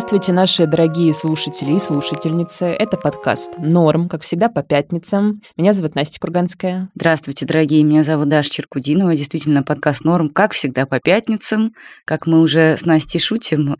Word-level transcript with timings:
Здравствуйте, 0.00 0.32
наши 0.32 0.66
дорогие 0.66 1.12
слушатели 1.12 1.74
и 1.74 1.78
слушательницы. 1.78 2.64
Это 2.64 2.96
подкаст 2.96 3.58
«Норм», 3.58 4.08
как 4.08 4.22
всегда, 4.22 4.48
по 4.48 4.62
пятницам. 4.62 5.42
Меня 5.58 5.74
зовут 5.74 5.94
Настя 5.94 6.18
Курганская. 6.18 6.88
Здравствуйте, 6.94 7.44
дорогие. 7.44 7.82
Меня 7.82 8.02
зовут 8.02 8.30
Даша 8.30 8.48
Черкудинова. 8.48 9.14
Действительно, 9.14 9.62
подкаст 9.62 10.02
«Норм», 10.04 10.30
как 10.30 10.52
всегда, 10.54 10.86
по 10.86 11.00
пятницам. 11.00 11.74
Как 12.06 12.26
мы 12.26 12.40
уже 12.40 12.78
с 12.78 12.86
Настей 12.86 13.20
шутим, 13.20 13.76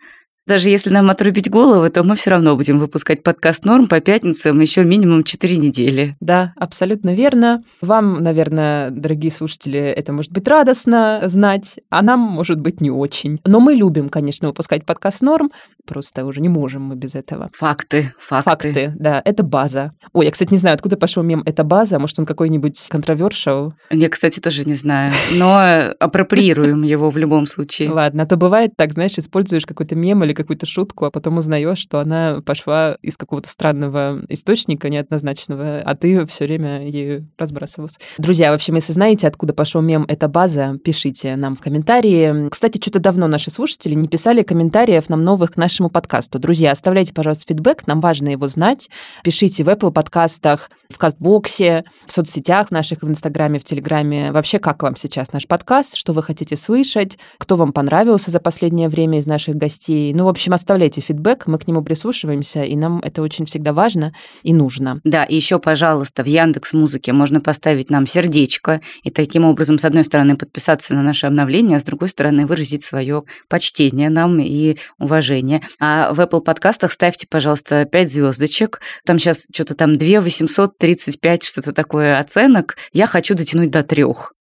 даже 0.50 0.68
если 0.68 0.90
нам 0.90 1.08
отрубить 1.10 1.48
голову, 1.48 1.88
то 1.90 2.02
мы 2.02 2.16
все 2.16 2.30
равно 2.30 2.56
будем 2.56 2.80
выпускать 2.80 3.22
подкаст 3.22 3.64
«Норм» 3.64 3.86
по 3.86 4.00
пятницам 4.00 4.58
еще 4.58 4.82
минимум 4.82 5.22
4 5.22 5.56
недели. 5.58 6.16
Да, 6.18 6.54
абсолютно 6.56 7.14
верно. 7.14 7.62
Вам, 7.80 8.20
наверное, 8.20 8.90
дорогие 8.90 9.30
слушатели, 9.30 9.78
это 9.78 10.12
может 10.12 10.32
быть 10.32 10.48
радостно 10.48 11.20
знать, 11.26 11.78
а 11.88 12.02
нам, 12.02 12.18
может 12.18 12.60
быть, 12.60 12.80
не 12.80 12.90
очень. 12.90 13.38
Но 13.46 13.60
мы 13.60 13.74
любим, 13.74 14.08
конечно, 14.08 14.48
выпускать 14.48 14.84
подкаст 14.84 15.22
«Норм», 15.22 15.52
просто 15.86 16.24
уже 16.24 16.40
не 16.40 16.48
можем 16.48 16.82
мы 16.82 16.96
без 16.96 17.14
этого. 17.14 17.50
Факты, 17.56 18.12
факты. 18.18 18.50
Факты, 18.50 18.92
да, 18.98 19.22
это 19.24 19.44
база. 19.44 19.92
Ой, 20.12 20.24
я, 20.24 20.32
кстати, 20.32 20.50
не 20.50 20.58
знаю, 20.58 20.74
откуда 20.74 20.96
пошел 20.96 21.22
мем 21.22 21.44
«это 21.46 21.62
база», 21.62 22.00
может, 22.00 22.18
он 22.18 22.26
какой-нибудь 22.26 22.88
контровершил? 22.88 23.74
Я, 23.90 24.08
кстати, 24.08 24.40
тоже 24.40 24.64
не 24.64 24.74
знаю, 24.74 25.12
но 25.32 25.92
апроприируем 26.00 26.82
его 26.82 27.08
в 27.08 27.18
любом 27.18 27.46
случае. 27.46 27.92
Ладно, 27.92 28.24
а 28.24 28.26
то 28.26 28.36
бывает 28.36 28.72
так, 28.76 28.94
знаешь, 28.94 29.16
используешь 29.16 29.64
какой-то 29.64 29.94
мем 29.94 30.24
или 30.24 30.39
какую-то 30.42 30.66
шутку, 30.66 31.04
а 31.04 31.10
потом 31.10 31.38
узнаешь, 31.38 31.78
что 31.78 32.00
она 32.00 32.40
пошла 32.44 32.96
из 33.02 33.16
какого-то 33.16 33.48
странного 33.48 34.22
источника 34.28 34.88
неоднозначного, 34.88 35.80
а 35.80 35.94
ты 35.94 36.26
все 36.26 36.44
время 36.44 36.88
ею 36.88 37.28
разбрасывался. 37.38 37.98
Друзья, 38.18 38.50
в 38.50 38.54
общем, 38.54 38.74
если 38.74 38.92
знаете, 38.92 39.26
откуда 39.26 39.52
пошел 39.54 39.80
мем 39.80 40.04
«Это 40.08 40.28
база», 40.28 40.78
пишите 40.84 41.36
нам 41.36 41.54
в 41.54 41.60
комментарии. 41.60 42.48
Кстати, 42.48 42.78
что-то 42.80 43.00
давно 43.00 43.26
наши 43.26 43.50
слушатели 43.50 43.94
не 43.94 44.08
писали 44.08 44.42
комментариев 44.42 45.08
нам 45.08 45.24
новых 45.24 45.52
к 45.52 45.56
нашему 45.56 45.90
подкасту. 45.90 46.38
Друзья, 46.38 46.72
оставляйте, 46.72 47.12
пожалуйста, 47.12 47.44
фидбэк, 47.48 47.86
нам 47.86 48.00
важно 48.00 48.28
его 48.28 48.48
знать. 48.48 48.90
Пишите 49.22 49.64
в 49.64 49.68
Apple 49.68 49.92
подкастах, 49.92 50.70
в 50.88 50.98
Кастбоксе, 50.98 51.84
в 52.06 52.12
соцсетях 52.12 52.70
наших, 52.70 53.02
в 53.02 53.08
Инстаграме, 53.08 53.58
в 53.58 53.64
Телеграме. 53.64 54.32
Вообще, 54.32 54.58
как 54.58 54.82
вам 54.82 54.96
сейчас 54.96 55.32
наш 55.32 55.46
подкаст, 55.46 55.96
что 55.96 56.12
вы 56.12 56.22
хотите 56.22 56.56
слышать, 56.56 57.18
кто 57.38 57.56
вам 57.56 57.72
понравился 57.72 58.30
за 58.30 58.40
последнее 58.40 58.88
время 58.88 59.18
из 59.18 59.26
наших 59.26 59.56
гостей. 59.56 60.12
Ну, 60.20 60.26
в 60.26 60.28
общем, 60.28 60.52
оставляйте 60.52 61.00
фидбэк, 61.00 61.46
мы 61.46 61.58
к 61.58 61.66
нему 61.66 61.82
прислушиваемся, 61.82 62.62
и 62.62 62.76
нам 62.76 62.98
это 62.98 63.22
очень 63.22 63.46
всегда 63.46 63.72
важно 63.72 64.12
и 64.42 64.52
нужно. 64.52 65.00
Да, 65.02 65.24
и 65.24 65.34
еще, 65.34 65.58
пожалуйста, 65.58 66.22
в 66.22 66.26
Яндекс 66.26 66.74
Музыке 66.74 67.14
можно 67.14 67.40
поставить 67.40 67.88
нам 67.88 68.06
сердечко, 68.06 68.82
и 69.02 69.10
таким 69.10 69.46
образом, 69.46 69.78
с 69.78 69.84
одной 69.86 70.04
стороны, 70.04 70.36
подписаться 70.36 70.92
на 70.92 71.02
наше 71.02 71.26
обновление, 71.26 71.78
а 71.78 71.80
с 71.80 71.84
другой 71.84 72.10
стороны, 72.10 72.46
выразить 72.46 72.84
свое 72.84 73.22
почтение 73.48 74.10
нам 74.10 74.40
и 74.40 74.76
уважение. 74.98 75.62
А 75.80 76.12
в 76.12 76.20
Apple 76.20 76.42
подкастах 76.42 76.92
ставьте, 76.92 77.26
пожалуйста, 77.26 77.86
5 77.86 78.12
звездочек. 78.12 78.82
Там 79.06 79.18
сейчас 79.18 79.46
что-то 79.50 79.74
там 79.74 79.96
2 79.96 80.20
835, 80.20 81.44
что-то 81.44 81.72
такое 81.72 82.20
оценок. 82.20 82.76
Я 82.92 83.06
хочу 83.06 83.34
дотянуть 83.34 83.70
до 83.70 83.82
трех. 83.82 84.34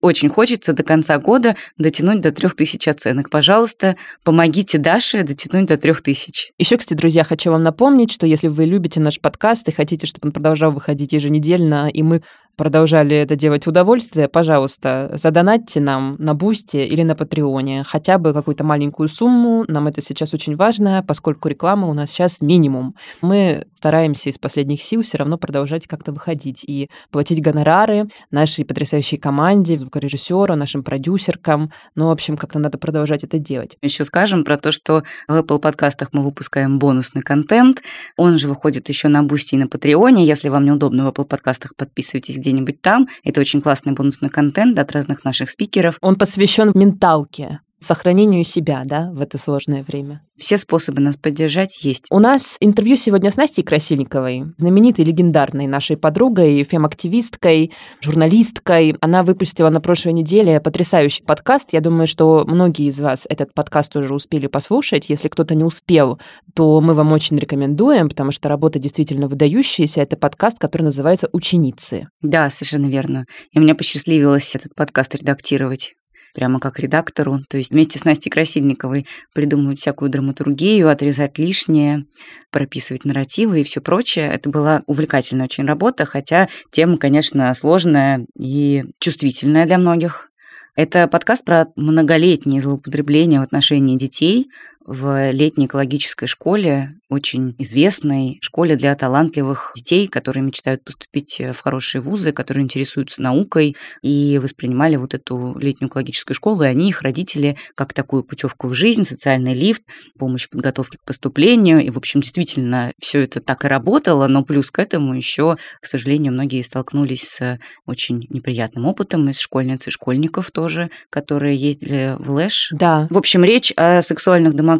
Очень 0.00 0.28
хочется 0.28 0.72
до 0.72 0.84
конца 0.84 1.18
года 1.18 1.56
дотянуть 1.76 2.20
до 2.20 2.30
3000 2.30 2.88
оценок. 2.88 3.30
Пожалуйста, 3.30 3.96
помогите 4.22 4.78
Даше 4.78 5.24
дотянуть 5.24 5.66
до 5.66 5.76
3000. 5.76 6.52
Еще, 6.56 6.76
кстати, 6.76 6.96
друзья, 6.96 7.24
хочу 7.24 7.50
вам 7.50 7.64
напомнить, 7.64 8.12
что 8.12 8.26
если 8.26 8.46
вы 8.46 8.64
любите 8.64 9.00
наш 9.00 9.20
подкаст 9.20 9.68
и 9.68 9.72
хотите, 9.72 10.06
чтобы 10.06 10.28
он 10.28 10.32
продолжал 10.32 10.70
выходить 10.70 11.12
еженедельно, 11.12 11.90
и 11.92 12.02
мы 12.02 12.22
продолжали 12.58 13.16
это 13.16 13.36
делать 13.36 13.64
в 13.64 13.68
удовольствие, 13.68 14.28
пожалуйста, 14.28 15.10
задонатьте 15.14 15.80
нам 15.80 16.16
на 16.18 16.34
Бусте 16.34 16.84
или 16.84 17.02
на 17.04 17.14
Патреоне 17.14 17.84
хотя 17.86 18.18
бы 18.18 18.34
какую-то 18.34 18.64
маленькую 18.64 19.08
сумму. 19.08 19.64
Нам 19.68 19.86
это 19.86 20.02
сейчас 20.02 20.34
очень 20.34 20.56
важно, 20.56 21.04
поскольку 21.06 21.48
реклама 21.48 21.88
у 21.88 21.94
нас 21.94 22.10
сейчас 22.10 22.40
минимум. 22.40 22.96
Мы 23.22 23.64
стараемся 23.74 24.28
из 24.28 24.38
последних 24.38 24.82
сил 24.82 25.02
все 25.02 25.18
равно 25.18 25.38
продолжать 25.38 25.86
как-то 25.86 26.12
выходить 26.12 26.64
и 26.64 26.90
платить 27.12 27.40
гонорары 27.40 28.08
нашей 28.32 28.64
потрясающей 28.64 29.18
команде, 29.18 29.78
звукорежиссеру, 29.78 30.56
нашим 30.56 30.82
продюсеркам. 30.82 31.70
Ну, 31.94 32.08
в 32.08 32.10
общем, 32.10 32.36
как-то 32.36 32.58
надо 32.58 32.76
продолжать 32.76 33.22
это 33.22 33.38
делать. 33.38 33.76
Еще 33.82 34.04
скажем 34.04 34.44
про 34.44 34.56
то, 34.56 34.72
что 34.72 35.04
в 35.28 35.32
Apple 35.32 35.60
подкастах 35.60 36.08
мы 36.12 36.24
выпускаем 36.24 36.80
бонусный 36.80 37.22
контент. 37.22 37.82
Он 38.16 38.36
же 38.36 38.48
выходит 38.48 38.88
еще 38.88 39.06
на 39.06 39.22
Boosty 39.22 39.54
и 39.54 39.58
на 39.58 39.68
Патреоне. 39.68 40.24
Если 40.24 40.48
вам 40.48 40.64
неудобно 40.64 41.04
в 41.04 41.08
Apple 41.08 41.24
подкастах, 41.24 41.76
подписывайтесь 41.76 42.47
где-нибудь 42.48 42.80
там. 42.80 43.08
Это 43.24 43.40
очень 43.40 43.60
классный 43.60 43.92
бонусный 43.92 44.30
контент 44.30 44.78
от 44.78 44.92
разных 44.92 45.24
наших 45.24 45.50
спикеров. 45.50 45.98
Он 46.00 46.16
посвящен 46.16 46.72
менталке, 46.74 47.60
сохранению 47.80 48.44
себя, 48.44 48.82
да, 48.84 49.10
в 49.12 49.20
это 49.20 49.38
сложное 49.38 49.84
время. 49.84 50.22
Все 50.38 50.56
способы 50.56 51.00
нас 51.00 51.16
поддержать 51.16 51.82
есть. 51.82 52.04
У 52.10 52.20
нас 52.20 52.56
интервью 52.60 52.96
сегодня 52.96 53.30
с 53.30 53.36
Настей 53.36 53.64
Красильниковой, 53.64 54.44
знаменитой, 54.56 55.04
легендарной 55.04 55.66
нашей 55.66 55.96
подругой, 55.96 56.62
фем-активисткой, 56.62 57.72
журналисткой. 58.00 58.96
Она 59.00 59.24
выпустила 59.24 59.68
на 59.68 59.80
прошлой 59.80 60.12
неделе 60.12 60.60
потрясающий 60.60 61.24
подкаст. 61.24 61.72
Я 61.72 61.80
думаю, 61.80 62.06
что 62.06 62.44
многие 62.46 62.86
из 62.86 63.00
вас 63.00 63.26
этот 63.28 63.52
подкаст 63.52 63.96
уже 63.96 64.14
успели 64.14 64.46
послушать. 64.46 65.08
Если 65.08 65.28
кто-то 65.28 65.56
не 65.56 65.64
успел, 65.64 66.20
то 66.54 66.80
мы 66.80 66.94
вам 66.94 67.12
очень 67.12 67.36
рекомендуем, 67.36 68.08
потому 68.08 68.30
что 68.30 68.48
работа 68.48 68.78
действительно 68.78 69.26
выдающаяся. 69.26 70.02
Это 70.02 70.16
подкаст, 70.16 70.58
который 70.60 70.82
называется 70.82 71.28
«Ученицы». 71.32 72.08
Да, 72.22 72.48
совершенно 72.48 72.86
верно. 72.86 73.24
И 73.52 73.58
мне 73.58 73.74
посчастливилось 73.74 74.54
этот 74.54 74.74
подкаст 74.76 75.16
редактировать 75.16 75.94
прямо 76.38 76.60
как 76.60 76.78
редактору. 76.78 77.40
То 77.50 77.56
есть 77.56 77.72
вместе 77.72 77.98
с 77.98 78.04
Настей 78.04 78.30
Красильниковой 78.30 79.06
придумывать 79.34 79.80
всякую 79.80 80.08
драматургию, 80.08 80.88
отрезать 80.88 81.36
лишнее, 81.36 82.04
прописывать 82.52 83.04
нарративы 83.04 83.60
и 83.60 83.64
все 83.64 83.80
прочее. 83.80 84.30
Это 84.32 84.48
была 84.48 84.84
увлекательная 84.86 85.46
очень 85.46 85.64
работа, 85.64 86.04
хотя 86.04 86.48
тема, 86.70 86.96
конечно, 86.96 87.52
сложная 87.54 88.24
и 88.38 88.84
чувствительная 89.00 89.66
для 89.66 89.78
многих. 89.78 90.30
Это 90.76 91.08
подкаст 91.08 91.44
про 91.44 91.66
многолетние 91.74 92.60
злоупотребления 92.60 93.40
в 93.40 93.42
отношении 93.42 93.98
детей 93.98 94.46
в 94.88 95.30
летней 95.32 95.66
экологической 95.66 96.26
школе 96.26 96.94
очень 97.10 97.54
известной 97.58 98.38
школе 98.42 98.76
для 98.76 98.94
талантливых 98.94 99.72
детей, 99.76 100.08
которые 100.08 100.42
мечтают 100.42 100.84
поступить 100.84 101.40
э, 101.40 101.52
в 101.52 101.60
хорошие 101.60 102.02
вузы, 102.02 102.32
которые 102.32 102.64
интересуются 102.64 103.22
наукой 103.22 103.76
и 104.02 104.38
воспринимали 104.42 104.96
вот 104.96 105.14
эту 105.14 105.56
летнюю 105.58 105.88
экологическую 105.88 106.34
школу, 106.34 106.62
и 106.62 106.66
они, 106.66 106.90
их 106.90 107.02
родители, 107.02 107.56
как 107.74 107.92
такую 107.92 108.24
путевку 108.24 108.68
в 108.68 108.74
жизнь, 108.74 109.04
социальный 109.04 109.54
лифт, 109.54 109.82
помощь 110.18 110.46
в 110.46 110.50
подготовке 110.50 110.98
к 110.98 111.04
поступлению. 111.04 111.80
И, 111.80 111.90
в 111.90 111.96
общем, 111.96 112.20
действительно, 112.20 112.92
все 112.98 113.22
это 113.22 113.40
так 113.40 113.64
и 113.64 113.68
работало, 113.68 114.26
но 114.26 114.44
плюс 114.44 114.70
к 114.70 114.78
этому 114.78 115.14
еще, 115.14 115.56
к 115.80 115.86
сожалению, 115.86 116.32
многие 116.32 116.62
столкнулись 116.62 117.28
с 117.28 117.58
очень 117.86 118.26
неприятным 118.28 118.84
опытом 118.86 119.28
из 119.30 119.38
школьниц 119.38 119.86
и 119.86 119.90
школьников 119.90 120.50
тоже, 120.50 120.90
которые 121.10 121.56
ездили 121.56 122.16
в 122.18 122.32
Лэш. 122.32 122.70
Да. 122.72 123.06
В 123.10 123.16
общем, 123.16 123.44
речь 123.44 123.72
о 123.76 124.02
сексуальных 124.02 124.54
домогательствах, 124.54 124.77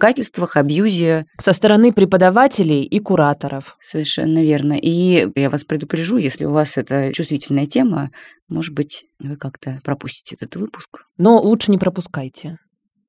абьюзе. 0.56 1.26
Со 1.38 1.52
стороны 1.52 1.92
преподавателей 1.92 2.18
преподавателей 2.18 2.82
и 2.82 2.98
кураторов. 3.00 3.76
Совершенно 3.80 4.42
верно. 4.42 4.74
И 4.74 5.28
я 5.34 5.50
вас 5.50 5.64
предупрежу, 5.64 6.16
если 6.16 6.44
у 6.44 6.52
вас 6.52 6.76
это 6.76 7.12
чувствительная 7.12 7.66
тема, 7.66 8.10
может 8.48 8.74
быть, 8.74 9.04
вы 9.18 9.36
как-то 9.36 9.78
пропустите 9.84 10.36
этот 10.36 10.56
выпуск. 10.56 11.04
Но 11.16 11.38
лучше 11.40 11.70
не 11.70 11.78
пропускайте. 11.78 12.58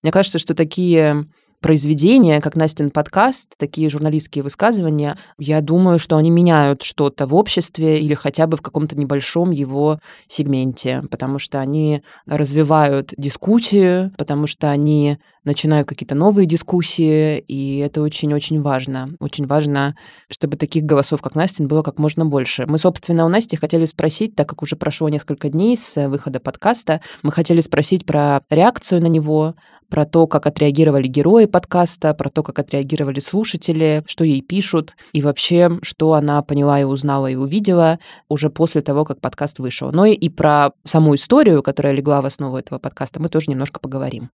Мне 0.04 0.12
кажется, 0.12 0.40
что 0.40 0.54
такие 0.54 1.26
произведения, 1.62 2.40
как 2.40 2.56
Настин 2.56 2.90
подкаст, 2.90 3.54
такие 3.58 3.90
журналистские 3.90 4.44
высказывания, 4.44 5.18
я 5.38 5.60
думаю, 5.62 6.00
что 6.00 6.16
они 6.16 6.30
меняют 6.30 6.84
что-то 6.84 7.26
в 7.26 7.36
обществе 7.36 8.00
или 8.00 8.14
хотя 8.14 8.48
бы 8.48 8.56
в 8.56 8.62
каком-то 8.62 8.98
небольшом 8.98 9.52
его 9.52 10.00
сегменте, 10.28 11.04
потому 11.12 11.38
что 11.40 11.60
они 11.60 12.02
развивают 12.26 13.14
дискуссию, 13.18 14.14
потому 14.18 14.48
что 14.48 14.70
они 14.70 15.18
начинают 15.44 15.88
какие-то 15.88 16.16
новые 16.16 16.46
дискуссии, 16.46 17.40
и 17.40 17.78
это 17.80 18.02
очень-очень 18.02 18.62
важно. 18.62 19.12
Очень 19.20 19.48
важно, 19.48 19.96
чтобы 20.30 20.58
таких 20.58 20.84
голосов, 20.84 21.22
как 21.22 21.36
Настин, 21.36 21.68
было 21.68 21.82
как 21.82 22.00
можно 22.00 22.26
больше. 22.26 22.66
Мы, 22.68 22.78
собственно, 22.78 23.26
у 23.26 23.30
Насти 23.30 23.56
хотели 23.56 23.86
спросить, 23.86 24.36
так 24.36 24.48
как 24.50 24.62
уже 24.62 24.76
прошло 24.76 25.10
несколько 25.10 25.50
дней 25.50 25.78
с 25.78 26.08
выхода 26.08 26.40
подкаста, 26.40 27.02
мы 27.24 27.32
хотели 27.32 27.62
спросить 27.62 28.06
про 28.06 28.42
реакцию 28.50 29.02
на 29.02 29.08
него, 29.08 29.56
про 29.90 30.06
то, 30.06 30.28
как 30.28 30.46
отреагировали 30.46 31.08
герои 31.08 31.46
подкаста, 31.46 32.14
про 32.14 32.30
то, 32.30 32.44
как 32.44 32.60
отреагировали 32.60 33.20
слушатели, 33.20 34.04
что 34.06 34.24
ей 34.24 34.42
пишут, 34.42 34.96
и 35.14 35.22
вообще, 35.22 35.80
что 35.82 36.14
она 36.14 36.42
поняла 36.44 36.80
и 36.80 36.84
узнала 36.84 37.28
и 37.28 37.36
увидела 37.36 38.00
уже 38.30 38.50
после 38.50 38.82
того, 38.82 39.04
как 39.04 39.20
подкаст 39.20 39.60
вышел. 39.60 39.92
Но 39.92 40.06
и 40.06 40.30
про 40.30 40.72
саму 40.84 41.16
историю, 41.16 41.64
которая 41.64 41.94
легла 41.94 42.22
в 42.22 42.26
основу 42.26 42.58
этого 42.58 42.80
подкаста, 42.80 43.20
мы 43.22 43.30
тоже 43.30 43.50
немножко 43.50 43.80
поговорим. 43.80 44.30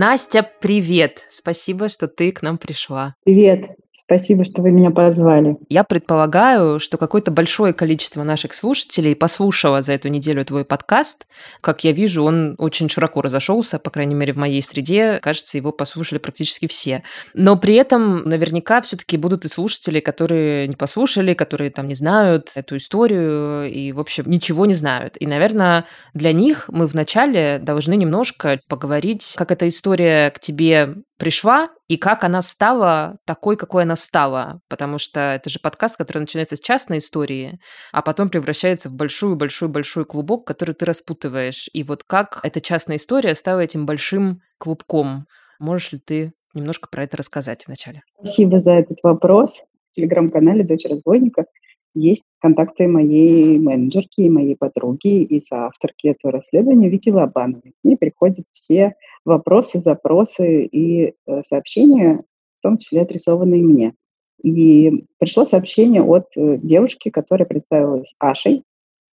Настя, 0.00 0.42
привет! 0.42 1.26
Спасибо, 1.28 1.90
что 1.90 2.08
ты 2.08 2.32
к 2.32 2.40
нам 2.40 2.56
пришла. 2.56 3.16
Привет! 3.22 3.76
Спасибо, 4.02 4.44
что 4.44 4.62
вы 4.62 4.70
меня 4.70 4.90
позвали. 4.90 5.58
Я 5.68 5.84
предполагаю, 5.84 6.78
что 6.78 6.96
какое-то 6.96 7.30
большое 7.30 7.74
количество 7.74 8.22
наших 8.22 8.54
слушателей 8.54 9.14
послушало 9.14 9.82
за 9.82 9.92
эту 9.92 10.08
неделю 10.08 10.42
твой 10.44 10.64
подкаст. 10.64 11.26
Как 11.60 11.84
я 11.84 11.92
вижу, 11.92 12.24
он 12.24 12.54
очень 12.56 12.88
широко 12.88 13.20
разошелся, 13.20 13.78
по 13.78 13.90
крайней 13.90 14.14
мере, 14.14 14.32
в 14.32 14.38
моей 14.38 14.62
среде. 14.62 15.18
Кажется, 15.20 15.58
его 15.58 15.70
послушали 15.70 16.18
практически 16.18 16.66
все. 16.66 17.02
Но 17.34 17.56
при 17.56 17.74
этом 17.74 18.22
наверняка 18.22 18.80
все-таки 18.80 19.18
будут 19.18 19.44
и 19.44 19.48
слушатели, 19.48 20.00
которые 20.00 20.66
не 20.66 20.76
послушали, 20.76 21.34
которые 21.34 21.70
там 21.70 21.86
не 21.86 21.94
знают 21.94 22.52
эту 22.54 22.78
историю 22.78 23.70
и, 23.70 23.92
в 23.92 24.00
общем, 24.00 24.24
ничего 24.30 24.64
не 24.64 24.74
знают. 24.74 25.16
И, 25.20 25.26
наверное, 25.26 25.84
для 26.14 26.32
них 26.32 26.70
мы 26.72 26.86
вначале 26.86 27.58
должны 27.58 27.96
немножко 27.96 28.60
поговорить, 28.66 29.34
как 29.36 29.50
эта 29.50 29.68
история 29.68 30.30
к 30.30 30.40
тебе 30.40 30.94
пришла 31.18 31.68
и 31.90 31.96
как 31.96 32.22
она 32.22 32.40
стала 32.40 33.18
такой, 33.26 33.56
какой 33.56 33.82
она 33.82 33.96
стала. 33.96 34.60
Потому 34.68 34.98
что 34.98 35.18
это 35.18 35.50
же 35.50 35.58
подкаст, 35.58 35.96
который 35.96 36.20
начинается 36.20 36.54
с 36.54 36.60
частной 36.60 36.98
истории, 36.98 37.58
а 37.90 38.00
потом 38.00 38.28
превращается 38.28 38.88
в 38.88 38.92
большую-большую-большой 38.92 40.04
клубок, 40.04 40.46
который 40.46 40.76
ты 40.76 40.84
распутываешь. 40.84 41.68
И 41.72 41.82
вот 41.82 42.04
как 42.04 42.38
эта 42.44 42.60
частная 42.60 42.94
история 42.94 43.34
стала 43.34 43.58
этим 43.58 43.86
большим 43.86 44.40
клубком. 44.58 45.26
Можешь 45.58 45.90
ли 45.90 45.98
ты 45.98 46.32
немножко 46.54 46.88
про 46.88 47.02
это 47.02 47.16
рассказать 47.16 47.66
вначале? 47.66 48.02
Спасибо 48.06 48.60
за 48.60 48.74
этот 48.74 48.98
вопрос. 49.02 49.64
В 49.90 49.96
телеграм-канале 49.96 50.62
«Дочь 50.62 50.84
разбойника» 50.84 51.46
есть 51.94 52.24
контакты 52.40 52.86
моей 52.86 53.58
менеджерки 53.58 54.28
моей 54.28 54.56
подруги 54.56 55.22
и 55.22 55.40
соавторки 55.40 56.08
этого 56.08 56.32
расследования 56.32 56.88
Вики 56.88 57.10
Лобановой. 57.10 57.74
К 57.84 57.96
приходят 57.96 58.46
все 58.52 58.94
вопросы, 59.24 59.78
запросы 59.78 60.64
и 60.64 61.14
э, 61.26 61.42
сообщения, 61.42 62.22
в 62.56 62.60
том 62.62 62.78
числе 62.78 63.02
адресованные 63.02 63.62
мне. 63.62 63.94
И 64.42 65.04
пришло 65.18 65.44
сообщение 65.44 66.02
от 66.02 66.28
э, 66.36 66.58
девушки, 66.62 67.10
которая 67.10 67.46
представилась 67.46 68.14
Ашей 68.18 68.62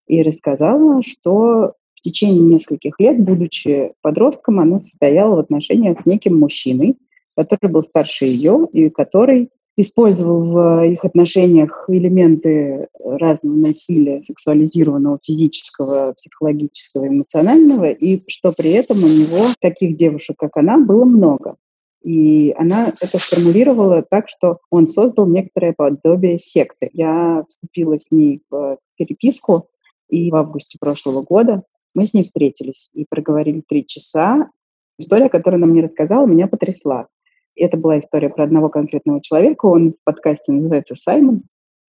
и 0.07 0.23
рассказала, 0.23 1.03
что 1.03 1.75
в 1.95 2.01
течение 2.01 2.43
нескольких 2.43 2.99
лет, 2.99 3.19
будучи 3.23 3.93
подростком, 4.03 4.61
она 4.61 4.81
состояла 4.81 5.37
в 5.37 5.39
отношениях 5.39 6.03
с 6.03 6.07
неким 6.07 6.39
мужчиной, 6.39 6.97
который 7.37 7.71
был 7.71 7.83
старше 7.83 8.27
ее 8.27 8.69
и 8.73 8.91
который 8.91 9.51
использовал 9.77 10.45
в 10.45 10.85
их 10.85 11.05
отношениях 11.05 11.87
элементы 11.89 12.89
разного 13.03 13.55
насилия, 13.55 14.23
сексуализированного, 14.23 15.19
физического, 15.23 16.13
психологического, 16.13 17.09
эмоционального, 17.09 17.91
и 17.91 18.23
что 18.29 18.53
при 18.53 18.71
этом 18.71 19.03
у 19.03 19.09
него 19.09 19.47
таких 19.61 19.97
девушек, 19.97 20.37
как 20.39 20.57
она, 20.57 20.79
было 20.79 21.05
много. 21.05 21.57
И 22.03 22.55
она 22.59 22.89
это 22.89 23.19
сформулировала 23.19 24.05
так, 24.09 24.29
что 24.29 24.59
он 24.71 24.87
создал 24.87 25.27
некоторое 25.27 25.73
подобие 25.73 26.39
секты. 26.39 26.91
Я 26.93 27.45
вступила 27.49 27.99
с 27.99 28.13
ней 28.13 28.43
в 28.51 28.79
переписку, 28.97 29.69
и 30.11 30.31
в 30.31 30.37
августе 30.37 30.79
прошлого 30.79 31.23
года 31.23 31.63
мы 31.95 32.05
с 32.05 32.13
ней 32.13 32.25
встретились 32.25 32.91
и 32.93 33.07
проговорили 33.09 33.63
три 33.67 33.87
часа. 33.87 34.51
История, 34.99 35.31
которую 35.31 35.63
она 35.63 35.67
мне 35.67 35.83
рассказала, 35.83 36.27
меня 36.27 36.47
потрясла. 36.47 37.09
Это 37.57 37.77
была 37.77 37.99
история 37.99 38.29
про 38.29 38.45
одного 38.45 38.69
конкретного 38.69 39.21
человека. 39.23 39.67
Он 39.67 39.93
в 39.93 40.05
подкасте 40.05 40.53
называется 40.53 40.95
Саймон. 40.95 41.43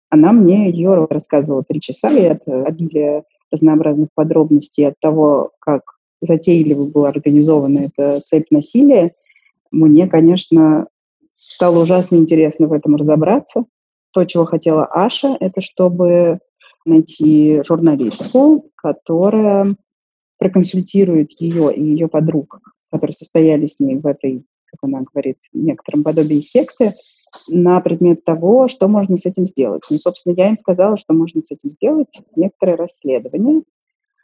Она 0.10 0.32
мне 0.32 0.70
ее 0.70 1.08
рассказывала 1.10 1.64
три 1.64 1.82
часа, 1.82 2.12
и 2.12 2.26
от 2.26 2.48
обилия 2.48 3.24
разнообразных 3.52 4.10
подробностей, 4.14 4.88
от 4.88 5.00
того, 5.00 5.52
как 5.60 5.82
затейливо 6.22 6.86
была 6.86 7.10
организована 7.10 7.90
эта 7.90 8.22
цепь 8.22 8.52
насилия, 8.52 9.12
мне, 9.72 10.08
конечно, 10.08 10.88
стало 11.34 11.84
ужасно 11.84 12.16
интересно 12.16 12.68
в 12.68 12.74
этом 12.74 12.96
разобраться. 12.96 13.66
То, 14.14 14.24
чего 14.24 14.46
хотела 14.46 14.86
Аша, 14.86 15.36
это 15.40 15.60
чтобы 15.60 16.40
найти 16.86 17.62
журналистку, 17.68 18.70
которая 18.76 19.76
проконсультирует 20.38 21.32
ее 21.32 21.76
и 21.76 21.84
ее 21.84 22.08
подруг, 22.08 22.60
которые 22.92 23.14
состояли 23.14 23.66
с 23.66 23.80
ней 23.80 23.96
в 23.96 24.06
этой 24.06 24.46
как 24.76 24.90
она 24.90 25.02
говорит, 25.02 25.38
некотором 25.54 26.04
подобии 26.04 26.40
секты 26.40 26.94
на 27.48 27.80
предмет 27.82 28.24
того, 28.24 28.68
что 28.68 28.88
можно 28.88 29.18
с 29.18 29.26
этим 29.26 29.46
сделать. 29.46 29.84
Ну, 29.90 29.98
собственно, 29.98 30.34
я 30.34 30.50
им 30.50 30.58
сказала, 30.58 30.98
что 30.98 31.14
можно 31.14 31.42
с 31.42 31.52
этим 31.52 31.70
сделать 31.72 32.22
некоторое 32.36 32.78
расследование, 32.78 33.64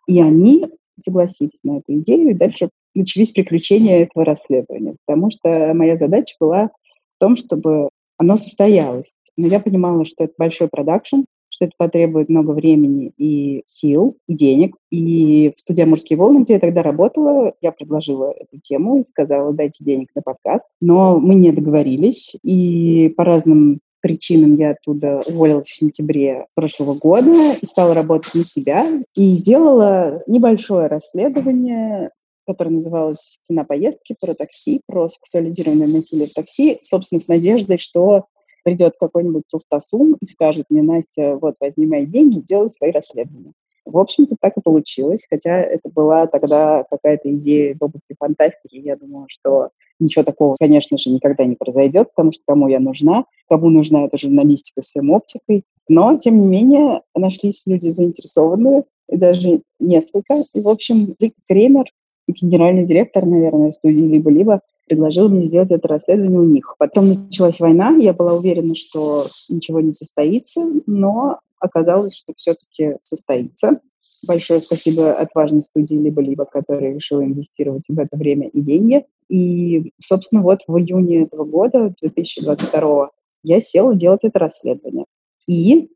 и 0.07 0.21
они 0.21 0.67
согласились 0.97 1.63
на 1.63 1.77
эту 1.77 1.95
идею, 1.99 2.29
и 2.29 2.35
дальше 2.35 2.69
начались 2.93 3.31
приключения 3.31 4.03
этого 4.03 4.25
расследования, 4.25 4.95
потому 5.05 5.31
что 5.31 5.73
моя 5.73 5.97
задача 5.97 6.35
была 6.39 6.67
в 6.67 7.19
том, 7.19 7.35
чтобы 7.35 7.89
оно 8.17 8.35
состоялось. 8.35 9.13
Но 9.37 9.47
я 9.47 9.59
понимала, 9.59 10.05
что 10.05 10.25
это 10.25 10.33
большой 10.37 10.67
продакшн, 10.67 11.23
что 11.61 11.65
это 11.65 11.73
потребует 11.77 12.29
много 12.29 12.51
времени 12.51 13.13
и 13.17 13.61
сил, 13.65 14.17
и 14.27 14.33
денег. 14.33 14.75
И 14.89 15.53
в 15.55 15.59
студии 15.59 15.83
«Амурские 15.83 16.17
волны», 16.17 16.43
где 16.43 16.55
я 16.55 16.59
тогда 16.59 16.81
работала, 16.81 17.53
я 17.61 17.71
предложила 17.71 18.31
эту 18.31 18.59
тему 18.59 18.99
и 18.99 19.03
сказала, 19.03 19.53
дайте 19.53 19.83
денег 19.83 20.09
на 20.15 20.21
подкаст. 20.21 20.65
Но 20.81 21.19
мы 21.19 21.35
не 21.35 21.51
договорились, 21.51 22.35
и 22.43 23.13
по 23.15 23.23
разным 23.23 23.79
причинам 24.01 24.55
я 24.55 24.71
оттуда 24.71 25.21
уволилась 25.27 25.67
в 25.67 25.75
сентябре 25.75 26.47
прошлого 26.55 26.95
года 26.95 27.53
и 27.61 27.65
стала 27.65 27.93
работать 27.93 28.33
на 28.33 28.43
себя. 28.43 28.83
И 29.15 29.21
сделала 29.33 30.23
небольшое 30.25 30.87
расследование 30.87 32.09
которое 32.47 32.71
называлось 32.71 33.39
«Цена 33.43 33.63
поездки», 33.63 34.15
про 34.19 34.33
такси, 34.33 34.81
про 34.85 35.07
сексуализированное 35.07 35.87
насилие 35.87 36.27
в 36.27 36.33
такси, 36.33 36.79
собственно, 36.83 37.19
с 37.19 37.27
надеждой, 37.27 37.77
что 37.77 38.25
придет 38.63 38.95
какой-нибудь 38.99 39.43
толстосум 39.49 40.15
и 40.21 40.25
скажет 40.25 40.65
мне, 40.69 40.81
Настя, 40.81 41.37
вот, 41.37 41.55
возьми 41.59 41.85
мои 41.85 42.05
деньги, 42.05 42.39
делай 42.39 42.69
свои 42.69 42.91
расследования. 42.91 43.53
В 43.85 43.97
общем-то, 43.97 44.35
так 44.39 44.55
и 44.57 44.61
получилось, 44.61 45.25
хотя 45.29 45.59
это 45.59 45.89
была 45.89 46.27
тогда 46.27 46.85
какая-то 46.89 47.33
идея 47.35 47.71
из 47.71 47.81
области 47.81 48.15
фантастики. 48.17 48.75
Я 48.75 48.95
думала, 48.95 49.25
что 49.27 49.69
ничего 49.99 50.23
такого, 50.23 50.55
конечно 50.59 50.97
же, 50.97 51.11
никогда 51.11 51.45
не 51.45 51.55
произойдет, 51.55 52.09
потому 52.15 52.31
что 52.31 52.43
кому 52.45 52.67
я 52.67 52.79
нужна, 52.79 53.25
кому 53.49 53.69
нужна 53.69 54.05
эта 54.05 54.17
журналистика 54.17 54.81
с 54.81 54.93
оптикой. 54.95 55.63
Но, 55.87 56.17
тем 56.17 56.39
не 56.39 56.47
менее, 56.47 57.01
нашлись 57.15 57.63
люди 57.65 57.87
заинтересованные, 57.87 58.83
и 59.09 59.17
даже 59.17 59.61
несколько. 59.79 60.43
И, 60.53 60.61
в 60.61 60.69
общем, 60.69 61.15
Рик 61.19 61.33
Кремер, 61.47 61.85
генеральный 62.27 62.85
директор, 62.85 63.25
наверное, 63.25 63.71
студии 63.71 64.03
«Либо-либо», 64.03 64.61
предложил 64.91 65.29
мне 65.29 65.45
сделать 65.45 65.71
это 65.71 65.87
расследование 65.87 66.41
у 66.41 66.43
них. 66.43 66.75
Потом 66.77 67.07
началась 67.07 67.61
война, 67.61 67.91
я 67.91 68.11
была 68.11 68.33
уверена, 68.33 68.75
что 68.75 69.23
ничего 69.47 69.79
не 69.79 69.93
состоится, 69.93 70.61
но 70.85 71.39
оказалось, 71.59 72.13
что 72.13 72.33
все-таки 72.35 72.97
состоится. 73.01 73.79
Большое 74.27 74.59
спасибо 74.59 75.13
отважной 75.13 75.61
студии 75.61 75.95
«Либо-либо», 75.95 76.43
которая 76.43 76.93
решила 76.93 77.23
инвестировать 77.23 77.85
в 77.87 77.97
это 77.97 78.17
время 78.17 78.49
и 78.49 78.59
деньги. 78.59 79.05
И, 79.29 79.93
собственно, 80.03 80.41
вот 80.41 80.63
в 80.67 80.77
июне 80.77 81.23
этого 81.23 81.45
года, 81.45 81.93
2022, 82.01 83.11
я 83.43 83.61
села 83.61 83.95
делать 83.95 84.25
это 84.25 84.39
расследование. 84.39 85.05
И 85.47 85.89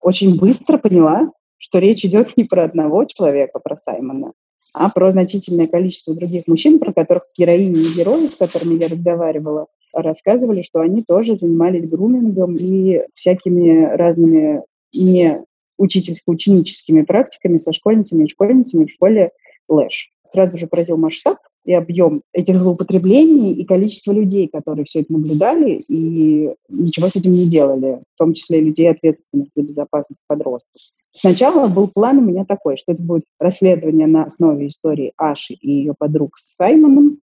очень 0.00 0.36
быстро 0.36 0.78
поняла, 0.78 1.30
что 1.58 1.78
речь 1.78 2.04
идет 2.04 2.36
не 2.36 2.42
про 2.42 2.64
одного 2.64 3.04
человека, 3.04 3.60
про 3.60 3.76
Саймона, 3.76 4.32
а 4.74 4.90
про 4.90 5.10
значительное 5.10 5.66
количество 5.66 6.14
других 6.14 6.46
мужчин, 6.46 6.78
про 6.78 6.92
которых 6.92 7.24
героини 7.36 7.78
и 7.78 7.96
герои, 7.96 8.26
с 8.26 8.36
которыми 8.36 8.80
я 8.80 8.88
разговаривала, 8.88 9.66
рассказывали, 9.92 10.62
что 10.62 10.80
они 10.80 11.02
тоже 11.02 11.36
занимались 11.36 11.88
грумингом 11.88 12.56
и 12.56 13.02
всякими 13.14 13.94
разными 13.94 14.62
не 14.94 15.42
учительско-ученическими 15.78 17.02
практиками 17.02 17.56
со 17.56 17.72
школьницами 17.72 18.24
и 18.24 18.28
школьницами 18.28 18.86
в 18.86 18.90
школе 18.90 19.30
Лэш. 19.68 20.10
Сразу 20.24 20.58
же 20.58 20.66
поразил 20.66 20.96
масштаб 20.96 21.38
и 21.64 21.72
объем 21.72 22.22
этих 22.32 22.56
злоупотреблений 22.56 23.52
и 23.52 23.64
количество 23.64 24.12
людей, 24.12 24.48
которые 24.48 24.84
все 24.84 25.00
это 25.00 25.12
наблюдали 25.12 25.80
и 25.88 26.54
ничего 26.68 27.08
с 27.08 27.16
этим 27.16 27.32
не 27.32 27.46
делали, 27.46 28.00
в 28.14 28.18
том 28.18 28.34
числе 28.34 28.58
и 28.58 28.64
людей, 28.64 28.90
ответственных 28.90 29.48
за 29.54 29.62
безопасность 29.62 30.24
подростков. 30.26 30.80
Сначала 31.10 31.68
был 31.68 31.88
план 31.88 32.18
у 32.18 32.22
меня 32.22 32.44
такой, 32.44 32.76
что 32.76 32.92
это 32.92 33.02
будет 33.02 33.24
расследование 33.38 34.06
на 34.06 34.24
основе 34.24 34.66
истории 34.66 35.12
Аши 35.16 35.54
и 35.54 35.70
ее 35.70 35.94
подруг 35.96 36.36
с 36.36 36.56
Саймоном, 36.56 37.18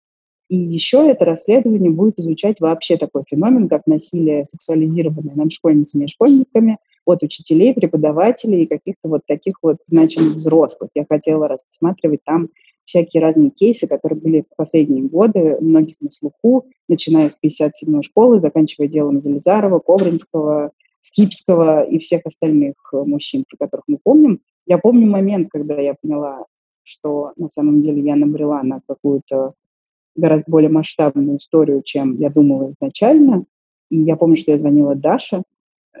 и 0.48 0.56
еще 0.56 1.08
это 1.08 1.24
расследование 1.24 1.92
будет 1.92 2.18
изучать 2.18 2.60
вообще 2.60 2.96
такой 2.96 3.22
феномен, 3.28 3.68
как 3.68 3.86
насилие 3.86 4.44
сексуализированное 4.46 5.36
над 5.36 5.52
школьницами 5.52 6.04
и 6.04 6.08
школьниками 6.08 6.78
от 7.04 7.22
учителей, 7.22 7.72
преподавателей 7.72 8.64
и 8.64 8.66
каких-то 8.66 9.08
вот 9.08 9.22
таких 9.26 9.56
вот 9.62 9.76
значимых 9.86 10.36
взрослых. 10.36 10.90
Я 10.94 11.06
хотела 11.08 11.46
рассматривать 11.46 12.20
там 12.24 12.48
всякие 12.84 13.22
разные 13.22 13.50
кейсы, 13.50 13.86
которые 13.86 14.18
были 14.20 14.40
в 14.42 14.56
последние 14.56 15.04
годы, 15.04 15.58
многих 15.60 16.00
на 16.00 16.10
слуху, 16.10 16.66
начиная 16.88 17.28
с 17.28 17.38
57-й 17.42 18.02
школы, 18.02 18.40
заканчивая 18.40 18.88
делом 18.88 19.20
Велизарова, 19.20 19.78
Ковринского, 19.78 20.72
Скипского 21.00 21.82
и 21.84 21.98
всех 21.98 22.22
остальных 22.26 22.74
э, 22.92 22.96
мужчин, 23.04 23.44
про 23.48 23.56
которых 23.64 23.84
мы 23.86 23.98
помним. 24.02 24.40
Я 24.66 24.78
помню 24.78 25.06
момент, 25.06 25.48
когда 25.50 25.76
я 25.76 25.94
поняла, 25.94 26.44
что 26.82 27.32
на 27.36 27.48
самом 27.48 27.80
деле 27.80 28.02
я 28.02 28.16
набрела 28.16 28.62
на 28.62 28.80
какую-то 28.86 29.54
гораздо 30.16 30.50
более 30.50 30.70
масштабную 30.70 31.38
историю, 31.38 31.82
чем 31.82 32.18
я 32.18 32.28
думала 32.30 32.72
изначально. 32.72 33.44
И 33.90 33.98
я 33.98 34.16
помню, 34.16 34.36
что 34.36 34.50
я 34.50 34.58
звонила 34.58 34.94
Даше, 34.94 35.42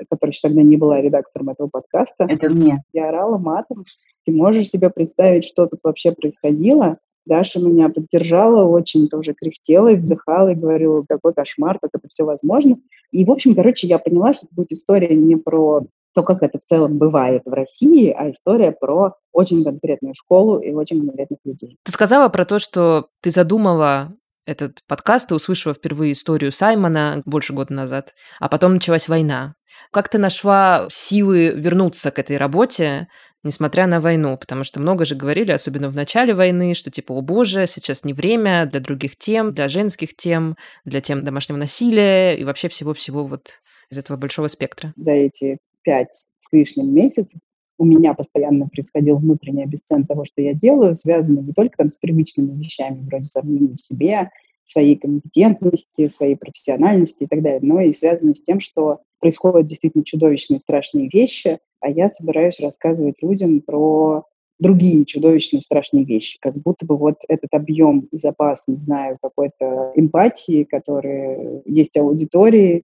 которая 0.08 0.32
еще 0.32 0.40
тогда 0.42 0.62
не 0.62 0.76
была 0.76 1.00
редактором 1.00 1.50
этого 1.50 1.68
подкаста. 1.68 2.26
Это 2.28 2.48
мне. 2.48 2.82
Я 2.92 3.08
орала 3.08 3.38
матом. 3.38 3.84
Ты 4.24 4.32
можешь 4.32 4.68
себе 4.68 4.90
представить, 4.90 5.44
что 5.44 5.66
тут 5.66 5.80
вообще 5.82 6.12
происходило? 6.12 6.98
Даша 7.26 7.60
меня 7.60 7.88
поддержала, 7.90 8.64
очень 8.64 9.08
тоже 9.08 9.34
кряхтела 9.34 9.88
и 9.88 9.96
вздыхала, 9.96 10.48
и 10.48 10.54
говорила, 10.54 11.04
какой 11.08 11.34
кошмар, 11.34 11.78
как 11.80 11.90
это 11.94 12.08
все 12.08 12.24
возможно. 12.24 12.78
И, 13.12 13.24
в 13.24 13.30
общем, 13.30 13.54
короче, 13.54 13.86
я 13.86 13.98
поняла, 13.98 14.32
что 14.32 14.46
это 14.46 14.54
будет 14.54 14.72
история 14.72 15.14
не 15.14 15.36
про 15.36 15.82
то, 16.14 16.22
как 16.22 16.42
это 16.42 16.58
в 16.58 16.64
целом 16.64 16.98
бывает 16.98 17.42
в 17.44 17.52
России, 17.52 18.10
а 18.10 18.30
история 18.30 18.72
про 18.72 19.14
очень 19.32 19.62
конкретную 19.62 20.14
школу 20.14 20.58
и 20.58 20.72
очень 20.72 21.06
конкретных 21.06 21.38
людей. 21.44 21.76
Ты 21.84 21.92
сказала 21.92 22.28
про 22.28 22.44
то, 22.44 22.58
что 22.58 23.08
ты 23.20 23.30
задумала 23.30 24.16
этот 24.46 24.80
подкаст, 24.86 25.28
ты 25.28 25.34
услышала 25.34 25.74
впервые 25.74 26.12
историю 26.12 26.52
Саймона 26.52 27.22
больше 27.24 27.52
года 27.52 27.72
назад, 27.72 28.14
а 28.38 28.48
потом 28.48 28.74
началась 28.74 29.08
война. 29.08 29.54
Как 29.92 30.08
ты 30.08 30.18
нашла 30.18 30.86
силы 30.90 31.52
вернуться 31.54 32.10
к 32.10 32.18
этой 32.18 32.36
работе, 32.36 33.08
несмотря 33.44 33.86
на 33.86 34.00
войну? 34.00 34.36
Потому 34.36 34.64
что 34.64 34.80
много 34.80 35.04
же 35.04 35.14
говорили, 35.14 35.52
особенно 35.52 35.88
в 35.88 35.94
начале 35.94 36.34
войны, 36.34 36.74
что 36.74 36.90
типа, 36.90 37.12
о 37.12 37.20
боже, 37.20 37.66
сейчас 37.66 38.04
не 38.04 38.12
время 38.12 38.66
для 38.66 38.80
других 38.80 39.16
тем, 39.16 39.54
для 39.54 39.68
женских 39.68 40.16
тем, 40.16 40.56
для 40.84 41.00
тем 41.00 41.24
домашнего 41.24 41.58
насилия 41.58 42.36
и 42.36 42.44
вообще 42.44 42.68
всего-всего 42.68 43.24
вот 43.24 43.60
из 43.90 43.98
этого 43.98 44.16
большого 44.16 44.48
спектра. 44.48 44.92
За 44.96 45.12
эти 45.12 45.58
пять 45.82 46.12
с 46.40 46.52
лишним 46.52 46.92
месяцев 46.92 47.40
у 47.80 47.86
меня 47.86 48.12
постоянно 48.12 48.68
происходил 48.68 49.16
внутренний 49.16 49.62
обесцен 49.62 50.04
того, 50.04 50.26
что 50.26 50.42
я 50.42 50.52
делаю, 50.52 50.94
связанный 50.94 51.42
не 51.42 51.54
только 51.54 51.78
там 51.78 51.88
с 51.88 51.96
привычными 51.96 52.62
вещами, 52.62 53.00
вроде 53.06 53.24
сомнений 53.24 53.74
в 53.74 53.80
себе, 53.80 54.30
своей 54.64 54.96
компетентности, 54.96 56.08
своей 56.08 56.36
профессиональности 56.36 57.24
и 57.24 57.26
так 57.26 57.42
далее, 57.42 57.60
но 57.62 57.80
и 57.80 57.92
связанный 57.92 58.34
с 58.34 58.42
тем, 58.42 58.60
что 58.60 59.00
происходят 59.18 59.66
действительно 59.66 60.04
чудовищные 60.04 60.60
страшные 60.60 61.08
вещи, 61.10 61.58
а 61.80 61.88
я 61.88 62.08
собираюсь 62.08 62.60
рассказывать 62.60 63.16
людям 63.22 63.62
про 63.62 64.24
другие 64.58 65.06
чудовищные 65.06 65.62
страшные 65.62 66.04
вещи, 66.04 66.38
как 66.38 66.56
будто 66.56 66.84
бы 66.84 66.98
вот 66.98 67.16
этот 67.28 67.48
объем 67.54 68.08
и 68.12 68.18
запас, 68.18 68.68
не 68.68 68.76
знаю, 68.76 69.16
какой-то 69.22 69.92
эмпатии, 69.96 70.64
который 70.64 71.62
есть 71.64 71.96
аудитории, 71.96 72.82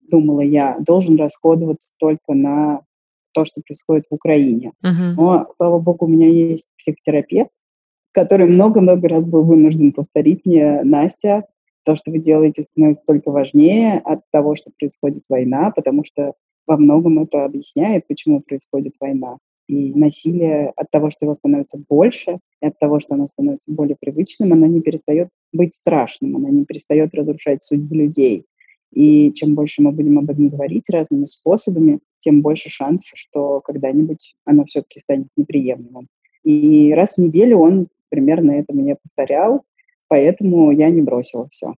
думала 0.00 0.40
я, 0.40 0.78
должен 0.80 1.16
расходоваться 1.18 1.94
только 1.98 2.32
на 2.32 2.80
то, 3.38 3.44
что 3.44 3.60
происходит 3.64 4.06
в 4.10 4.14
Украине. 4.14 4.72
Uh-huh. 4.84 5.14
Но, 5.16 5.46
слава 5.56 5.78
богу, 5.78 6.06
у 6.06 6.08
меня 6.08 6.26
есть 6.28 6.70
психотерапевт, 6.76 7.52
который 8.12 8.46
много-много 8.46 9.08
раз 9.08 9.26
был 9.26 9.44
вынужден 9.44 9.92
повторить 9.92 10.44
мне, 10.44 10.82
Настя, 10.82 11.44
то, 11.84 11.94
что 11.94 12.10
вы 12.10 12.18
делаете, 12.18 12.64
становится 12.64 13.06
только 13.06 13.30
важнее 13.30 14.00
от 14.04 14.20
того, 14.32 14.56
что 14.56 14.72
происходит 14.76 15.24
война, 15.28 15.70
потому 15.70 16.04
что 16.04 16.32
во 16.66 16.76
многом 16.76 17.22
это 17.22 17.44
объясняет, 17.44 18.08
почему 18.08 18.40
происходит 18.40 18.94
война. 19.00 19.38
И 19.68 19.94
насилие 19.94 20.72
от 20.74 20.90
того, 20.90 21.10
что 21.10 21.26
его 21.26 21.34
становится 21.34 21.78
больше, 21.88 22.40
и 22.60 22.66
от 22.66 22.78
того, 22.78 22.98
что 22.98 23.14
оно 23.14 23.28
становится 23.28 23.72
более 23.72 23.96
привычным, 24.00 24.52
оно 24.52 24.66
не 24.66 24.80
перестает 24.80 25.28
быть 25.52 25.74
страшным, 25.74 26.36
оно 26.36 26.48
не 26.48 26.64
перестает 26.64 27.14
разрушать 27.14 27.62
судьбы 27.62 27.94
людей. 27.94 28.46
И 28.92 29.32
чем 29.32 29.54
больше 29.54 29.82
мы 29.82 29.92
будем 29.92 30.18
об 30.18 30.30
этом 30.30 30.48
говорить 30.48 30.90
разными 30.90 31.24
способами, 31.24 32.00
тем 32.18 32.42
больше 32.42 32.68
шанс, 32.68 33.12
что 33.14 33.60
когда-нибудь 33.60 34.34
оно 34.44 34.64
все-таки 34.64 35.00
станет 35.00 35.28
неприемлемым. 35.36 36.08
И 36.44 36.92
раз 36.94 37.14
в 37.14 37.18
неделю 37.18 37.58
он 37.58 37.88
примерно 38.08 38.52
это 38.52 38.72
мне 38.72 38.96
повторял, 38.96 39.62
поэтому 40.08 40.70
я 40.72 40.90
не 40.90 41.02
бросила 41.02 41.48
все. 41.50 41.74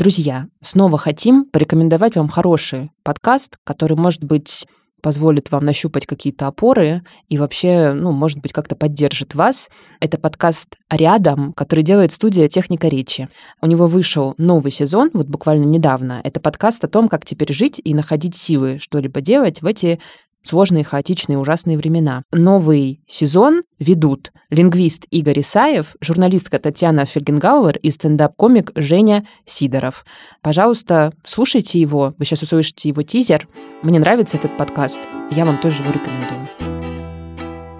Друзья, 0.00 0.46
снова 0.62 0.96
хотим 0.96 1.44
порекомендовать 1.44 2.16
вам 2.16 2.28
хороший 2.28 2.90
подкаст, 3.02 3.58
который, 3.64 3.98
может 3.98 4.24
быть, 4.24 4.66
позволит 5.02 5.50
вам 5.50 5.66
нащупать 5.66 6.06
какие-то 6.06 6.46
опоры 6.46 7.02
и 7.28 7.36
вообще, 7.36 7.92
ну, 7.92 8.10
может 8.10 8.38
быть, 8.38 8.54
как-то 8.54 8.76
поддержит 8.76 9.34
вас. 9.34 9.68
Это 10.00 10.16
подкаст 10.16 10.76
«Рядом», 10.88 11.52
который 11.52 11.84
делает 11.84 12.12
студия 12.12 12.48
«Техника 12.48 12.88
речи». 12.88 13.28
У 13.60 13.66
него 13.66 13.86
вышел 13.88 14.32
новый 14.38 14.70
сезон, 14.70 15.10
вот 15.12 15.26
буквально 15.26 15.64
недавно. 15.64 16.22
Это 16.24 16.40
подкаст 16.40 16.82
о 16.82 16.88
том, 16.88 17.06
как 17.06 17.26
теперь 17.26 17.52
жить 17.52 17.78
и 17.84 17.92
находить 17.92 18.34
силы 18.34 18.78
что-либо 18.78 19.20
делать 19.20 19.60
в 19.60 19.66
эти 19.66 20.00
сложные, 20.42 20.84
хаотичные, 20.84 21.38
ужасные 21.38 21.76
времена. 21.76 22.22
Новый 22.32 23.00
сезон 23.06 23.62
ведут 23.78 24.32
лингвист 24.50 25.06
Игорь 25.10 25.40
Исаев, 25.40 25.96
журналистка 26.00 26.58
Татьяна 26.58 27.04
Фельгенгауэр 27.04 27.78
и 27.78 27.90
стендап-комик 27.90 28.72
Женя 28.74 29.26
Сидоров. 29.44 30.04
Пожалуйста, 30.42 31.12
слушайте 31.24 31.80
его. 31.80 32.14
Вы 32.18 32.24
сейчас 32.24 32.42
услышите 32.42 32.88
его 32.88 33.02
тизер. 33.02 33.48
Мне 33.82 33.98
нравится 33.98 34.36
этот 34.36 34.56
подкаст. 34.56 35.00
Я 35.30 35.44
вам 35.44 35.58
тоже 35.58 35.82
его 35.82 35.92
рекомендую. 35.92 36.48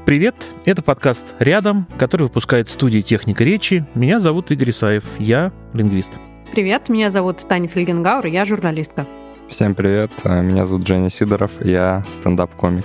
Привет, 0.07 0.35
это 0.65 0.83
подкаст 0.83 1.37
«Рядом», 1.39 1.87
который 1.97 2.23
выпускает 2.23 2.69
студия 2.69 3.01
«Техника 3.01 3.45
речи». 3.45 3.87
Меня 3.95 4.19
зовут 4.19 4.51
Игорь 4.51 4.71
Исаев, 4.71 5.05
я 5.21 5.53
лингвист. 5.73 6.13
Привет, 6.51 6.89
меня 6.89 7.11
зовут 7.11 7.37
Таня 7.47 7.69
Фельгенгауэр, 7.69 8.27
я 8.27 8.45
журналистка. 8.45 9.07
Всем 9.51 9.75
привет, 9.75 10.13
э, 10.23 10.43
меня 10.43 10.65
зовут 10.65 10.87
Женя 10.87 11.11
Сидоров, 11.11 11.51
я 11.65 12.05
стендап-комик. 12.13 12.85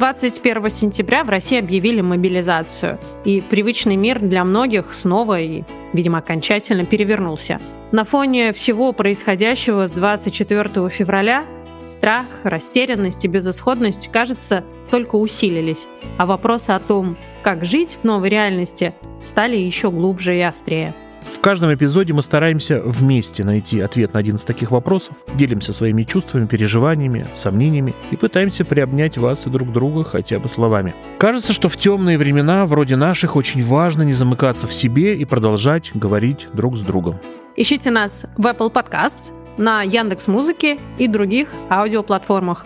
21 0.00 0.68
сентября 0.70 1.22
в 1.22 1.30
России 1.30 1.56
объявили 1.56 2.00
мобилизацию, 2.00 2.98
и 3.24 3.40
привычный 3.40 3.94
мир 3.94 4.18
для 4.18 4.42
многих 4.42 4.92
снова 4.92 5.38
и, 5.40 5.62
видимо, 5.92 6.18
окончательно 6.18 6.84
перевернулся. 6.84 7.60
На 7.92 8.02
фоне 8.02 8.52
всего 8.52 8.92
происходящего 8.92 9.86
с 9.86 9.92
24 9.92 10.88
февраля 10.88 11.46
страх, 11.86 12.26
растерянность 12.42 13.24
и 13.24 13.28
безысходность, 13.28 14.10
кажется, 14.12 14.64
только 14.90 15.14
усилились, 15.14 15.86
а 16.16 16.26
вопросы 16.26 16.70
о 16.70 16.80
том, 16.80 17.16
как 17.44 17.64
жить 17.64 17.96
в 18.02 18.04
новой 18.04 18.30
реальности, 18.30 18.94
стали 19.24 19.56
еще 19.56 19.92
глубже 19.92 20.36
и 20.36 20.40
острее. 20.40 20.92
В 21.20 21.40
каждом 21.40 21.72
эпизоде 21.72 22.12
мы 22.12 22.22
стараемся 22.22 22.80
вместе 22.84 23.44
найти 23.44 23.80
ответ 23.80 24.14
на 24.14 24.20
один 24.20 24.36
из 24.36 24.44
таких 24.44 24.70
вопросов, 24.70 25.16
делимся 25.34 25.72
своими 25.72 26.02
чувствами, 26.02 26.46
переживаниями, 26.46 27.28
сомнениями 27.34 27.94
и 28.10 28.16
пытаемся 28.16 28.64
приобнять 28.64 29.18
вас 29.18 29.46
и 29.46 29.50
друг 29.50 29.72
друга 29.72 30.04
хотя 30.04 30.38
бы 30.38 30.48
словами. 30.48 30.94
Кажется, 31.18 31.52
что 31.52 31.68
в 31.68 31.76
темные 31.76 32.18
времена, 32.18 32.66
вроде 32.66 32.96
наших, 32.96 33.36
очень 33.36 33.62
важно 33.62 34.02
не 34.02 34.14
замыкаться 34.14 34.66
в 34.66 34.74
себе 34.74 35.16
и 35.16 35.24
продолжать 35.24 35.92
говорить 35.94 36.48
друг 36.52 36.76
с 36.76 36.82
другом. 36.82 37.18
Ищите 37.56 37.90
нас 37.90 38.26
в 38.36 38.46
Apple 38.46 38.72
Podcasts, 38.72 39.32
на 39.56 39.82
Яндекс 39.82 40.28
Музыке 40.28 40.78
и 40.98 41.08
других 41.08 41.52
аудиоплатформах. 41.68 42.64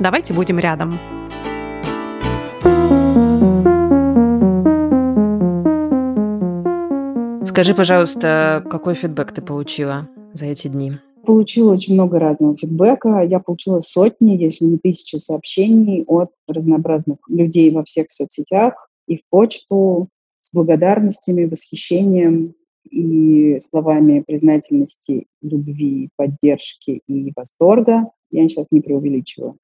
Давайте 0.00 0.32
будем 0.34 0.58
рядом. 0.58 0.98
Скажи, 7.54 7.72
пожалуйста, 7.72 8.66
какой 8.68 8.94
фидбэк 8.94 9.30
ты 9.30 9.40
получила 9.40 10.08
за 10.32 10.46
эти 10.46 10.66
дни? 10.66 10.94
Получила 11.24 11.74
очень 11.74 11.94
много 11.94 12.18
разного 12.18 12.56
фидбэка. 12.56 13.22
Я 13.22 13.38
получила 13.38 13.78
сотни, 13.78 14.32
если 14.32 14.64
не 14.64 14.76
тысячи 14.76 15.14
сообщений 15.18 16.02
от 16.08 16.30
разнообразных 16.48 17.18
людей 17.28 17.70
во 17.70 17.84
всех 17.84 18.10
соцсетях 18.10 18.90
и 19.06 19.18
в 19.18 19.20
почту 19.30 20.08
с 20.42 20.52
благодарностями, 20.52 21.44
восхищением 21.44 22.56
и 22.90 23.60
словами 23.60 24.24
признательности, 24.26 25.28
любви, 25.40 26.08
поддержки 26.16 27.02
и 27.06 27.32
восторга. 27.36 28.10
Я 28.32 28.48
сейчас 28.48 28.66
не 28.72 28.80
преувеличиваю. 28.80 29.58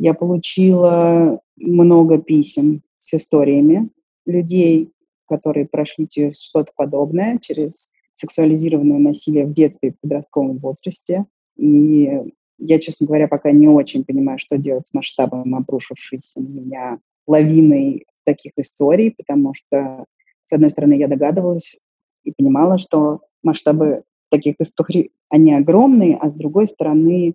Я 0.00 0.14
получила 0.14 1.38
много 1.56 2.18
писем 2.18 2.82
с 2.96 3.14
историями 3.14 3.88
людей, 4.26 4.90
которые 5.28 5.66
прошли 5.66 6.06
через 6.08 6.40
что-то 6.40 6.72
подобное, 6.76 7.38
через 7.38 7.92
сексуализированное 8.12 8.98
насилие 8.98 9.46
в 9.46 9.52
детстве 9.52 9.90
и 9.90 9.94
подростковом 10.00 10.58
возрасте. 10.58 11.26
И 11.56 12.10
я, 12.58 12.78
честно 12.80 13.06
говоря, 13.06 13.28
пока 13.28 13.52
не 13.52 13.68
очень 13.68 14.04
понимаю, 14.04 14.38
что 14.38 14.58
делать 14.58 14.86
с 14.86 14.94
масштабом 14.94 15.54
обрушившейся 15.54 16.40
на 16.40 16.48
меня 16.48 16.98
лавиной 17.26 18.06
таких 18.24 18.52
историй, 18.56 19.14
потому 19.16 19.54
что, 19.54 20.04
с 20.44 20.52
одной 20.52 20.70
стороны, 20.70 20.94
я 20.94 21.08
догадывалась 21.08 21.80
и 22.24 22.32
понимала, 22.32 22.78
что 22.78 23.20
масштабы 23.42 24.02
таких 24.30 24.56
историй, 24.58 25.12
они 25.28 25.54
огромные, 25.54 26.16
а 26.16 26.28
с 26.28 26.34
другой 26.34 26.66
стороны, 26.66 27.34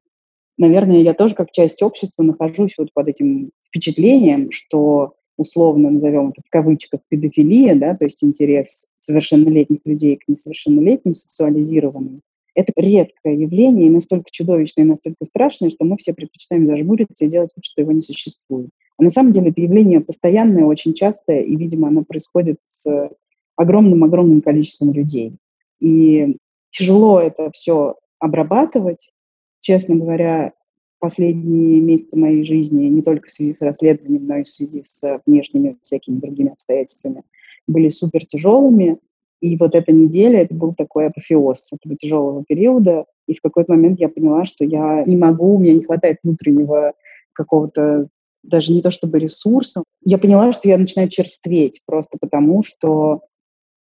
наверное, 0.57 0.97
я 0.97 1.13
тоже 1.13 1.35
как 1.35 1.51
часть 1.51 1.81
общества 1.81 2.23
нахожусь 2.23 2.75
вот 2.77 2.93
под 2.93 3.07
этим 3.07 3.51
впечатлением, 3.65 4.51
что 4.51 5.15
условно 5.37 5.89
назовем 5.89 6.29
это 6.29 6.41
в 6.45 6.49
кавычках 6.49 7.01
педофилия, 7.09 7.75
да, 7.75 7.95
то 7.95 8.05
есть 8.05 8.23
интерес 8.23 8.91
совершеннолетних 8.99 9.79
людей 9.85 10.17
к 10.17 10.27
несовершеннолетним, 10.27 11.15
сексуализированным, 11.15 12.21
это 12.55 12.71
редкое 12.75 13.35
явление 13.35 13.87
и 13.87 13.91
настолько 13.91 14.25
чудовищное, 14.31 14.85
и 14.85 14.87
настолько 14.87 15.25
страшное, 15.25 15.69
что 15.69 15.85
мы 15.85 15.97
все 15.97 16.13
предпочитаем 16.13 16.65
зажмуриться 16.65 17.25
и 17.25 17.29
делать 17.29 17.51
вид, 17.55 17.65
что 17.65 17.81
его 17.81 17.91
не 17.91 18.01
существует. 18.01 18.69
А 18.97 19.03
на 19.03 19.09
самом 19.09 19.31
деле 19.31 19.49
это 19.49 19.61
явление 19.61 20.01
постоянное, 20.01 20.65
очень 20.65 20.93
частое, 20.93 21.41
и, 21.41 21.55
видимо, 21.55 21.87
оно 21.87 22.03
происходит 22.03 22.57
с 22.65 23.09
огромным-огромным 23.55 24.41
количеством 24.41 24.93
людей. 24.93 25.35
И 25.79 26.37
тяжело 26.69 27.19
это 27.19 27.49
все 27.53 27.95
обрабатывать. 28.19 29.13
Честно 29.59 29.95
говоря, 29.95 30.53
последние 31.03 31.81
месяцы 31.81 32.17
моей 32.17 32.45
жизни, 32.45 32.85
не 32.85 33.01
только 33.01 33.27
в 33.27 33.31
связи 33.33 33.51
с 33.51 33.61
расследованием, 33.61 34.25
но 34.25 34.37
и 34.37 34.43
в 34.43 34.47
связи 34.47 34.81
с 34.83 35.19
внешними 35.25 35.75
всякими 35.81 36.17
другими 36.17 36.53
обстоятельствами, 36.53 37.23
были 37.67 37.89
супер 37.89 38.25
тяжелыми. 38.25 38.99
И 39.41 39.57
вот 39.57 39.75
эта 39.75 39.91
неделя, 39.91 40.43
это 40.43 40.55
был 40.55 40.73
такой 40.73 41.07
апофеоз 41.07 41.73
этого 41.73 41.97
тяжелого 41.97 42.45
периода. 42.47 43.03
И 43.27 43.33
в 43.33 43.41
какой-то 43.41 43.73
момент 43.73 43.99
я 43.99 44.07
поняла, 44.07 44.45
что 44.45 44.63
я 44.63 45.03
не 45.05 45.17
могу, 45.17 45.55
у 45.55 45.59
меня 45.59 45.73
не 45.73 45.83
хватает 45.83 46.19
внутреннего 46.23 46.93
какого-то 47.33 48.07
даже 48.41 48.71
не 48.71 48.81
то 48.81 48.89
чтобы 48.89 49.19
ресурса. 49.19 49.83
Я 50.05 50.17
поняла, 50.17 50.53
что 50.53 50.69
я 50.69 50.77
начинаю 50.77 51.09
черстветь 51.09 51.81
просто 51.85 52.17
потому, 52.17 52.63
что 52.63 53.23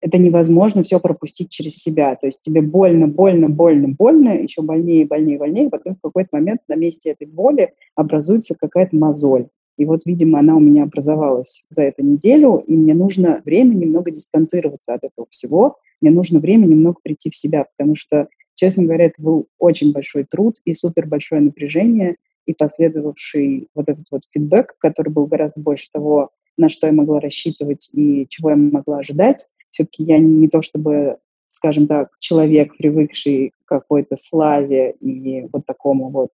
это 0.01 0.17
невозможно 0.17 0.83
все 0.83 0.99
пропустить 0.99 1.49
через 1.49 1.77
себя. 1.77 2.15
То 2.15 2.25
есть 2.25 2.41
тебе 2.41 2.61
больно, 2.61 3.07
больно, 3.07 3.49
больно, 3.49 3.87
больно, 3.87 4.29
еще 4.29 4.61
больнее, 4.61 5.05
больнее, 5.05 5.37
больнее, 5.37 5.69
потом 5.69 5.95
в 5.95 6.01
какой-то 6.01 6.29
момент 6.33 6.61
на 6.67 6.75
месте 6.75 7.11
этой 7.11 7.27
боли 7.27 7.73
образуется 7.95 8.55
какая-то 8.59 8.95
мозоль. 8.95 9.47
И 9.77 9.85
вот, 9.85 10.01
видимо, 10.05 10.39
она 10.39 10.55
у 10.55 10.59
меня 10.59 10.83
образовалась 10.83 11.67
за 11.69 11.83
эту 11.83 12.03
неделю, 12.03 12.63
и 12.67 12.75
мне 12.75 12.93
нужно 12.93 13.41
время 13.45 13.73
немного 13.73 14.11
дистанцироваться 14.11 14.93
от 14.93 15.03
этого 15.03 15.27
всего, 15.29 15.77
мне 16.01 16.11
нужно 16.11 16.39
время 16.39 16.65
немного 16.65 16.97
прийти 17.01 17.29
в 17.29 17.35
себя, 17.35 17.65
потому 17.77 17.95
что, 17.95 18.27
честно 18.55 18.83
говоря, 18.83 19.05
это 19.05 19.21
был 19.21 19.47
очень 19.59 19.91
большой 19.91 20.25
труд 20.25 20.57
и 20.65 20.73
супер 20.73 21.07
большое 21.07 21.41
напряжение, 21.41 22.17
и 22.47 22.53
последовавший 22.53 23.69
вот 23.75 23.87
этот 23.87 24.05
вот 24.11 24.23
фидбэк, 24.31 24.75
который 24.79 25.09
был 25.09 25.27
гораздо 25.27 25.61
больше 25.61 25.89
того, 25.91 26.31
на 26.57 26.69
что 26.69 26.87
я 26.87 26.93
могла 26.93 27.19
рассчитывать 27.19 27.89
и 27.93 28.25
чего 28.29 28.49
я 28.49 28.55
могла 28.55 28.99
ожидать. 28.99 29.47
Все-таки 29.71 30.03
я 30.03 30.19
не 30.19 30.47
то 30.47 30.61
чтобы, 30.61 31.17
скажем 31.47 31.87
так, 31.87 32.09
человек, 32.19 32.77
привыкший 32.77 33.51
к 33.65 33.67
какой-то 33.67 34.15
славе 34.15 34.95
и 34.99 35.47
вот 35.51 35.65
такому 35.65 36.09
вот 36.09 36.31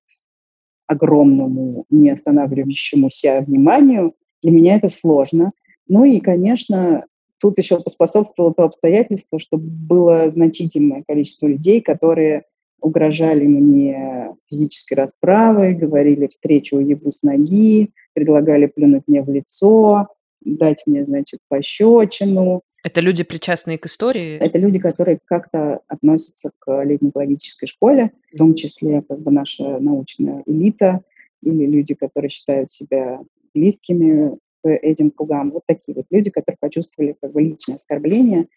огромному, 0.88 1.86
не 1.90 2.10
останавливающемуся 2.10 3.44
вниманию. 3.46 4.14
Для 4.42 4.52
меня 4.52 4.76
это 4.76 4.90
сложно. 4.90 5.52
Ну 5.88 6.04
и, 6.04 6.20
конечно, 6.20 7.06
тут 7.40 7.58
еще 7.58 7.80
поспособствовало 7.80 8.54
то 8.54 8.64
обстоятельство, 8.64 9.40
что 9.40 9.58
было 9.58 10.32
значительное 10.32 11.04
количество 11.08 11.48
людей, 11.48 11.82
которые 11.82 12.44
угрожали 12.80 13.46
мне 13.46 14.36
физической 14.50 14.96
расправой, 14.96 15.76
говорили 15.76 16.28
встречу 16.28 16.78
уебу 16.78 17.12
с 17.12 17.24
ноги, 17.24 17.92
предлагали 18.14 18.68
плюнуть 18.68 19.04
мне 19.08 19.22
в 19.22 19.30
лицо, 19.30 20.08
дать 20.42 20.84
мне, 20.86 21.04
значит, 21.04 21.40
пощечину. 21.50 22.62
Это 22.88 23.02
люди, 23.02 23.26
причастные 23.26 23.78
к 23.78 23.86
истории? 23.86 24.38
Это 24.38 24.58
люди, 24.58 24.80
которые 24.80 25.20
как-то 25.26 25.82
относятся 25.90 26.52
к 26.58 26.84
летней 26.86 27.12
школе, 27.66 28.12
в 28.34 28.38
том 28.38 28.56
числе 28.56 29.02
как 29.02 29.20
бы 29.20 29.30
наша 29.30 29.78
научная 29.80 30.42
элита 30.46 31.02
или 31.44 31.66
люди, 31.66 31.96
которые 31.96 32.30
считают 32.30 32.72
себя 32.72 33.20
близкими 33.54 34.38
к 34.64 34.70
этим 34.70 35.12
кругам. 35.12 35.52
Вот 35.52 35.64
такие 35.66 35.96
вот 35.96 36.06
люди, 36.12 36.32
которые 36.32 36.58
почувствовали 36.62 37.14
как 37.22 37.34
бы 37.34 37.42
личное 37.42 37.76
оскорбление 37.76 38.48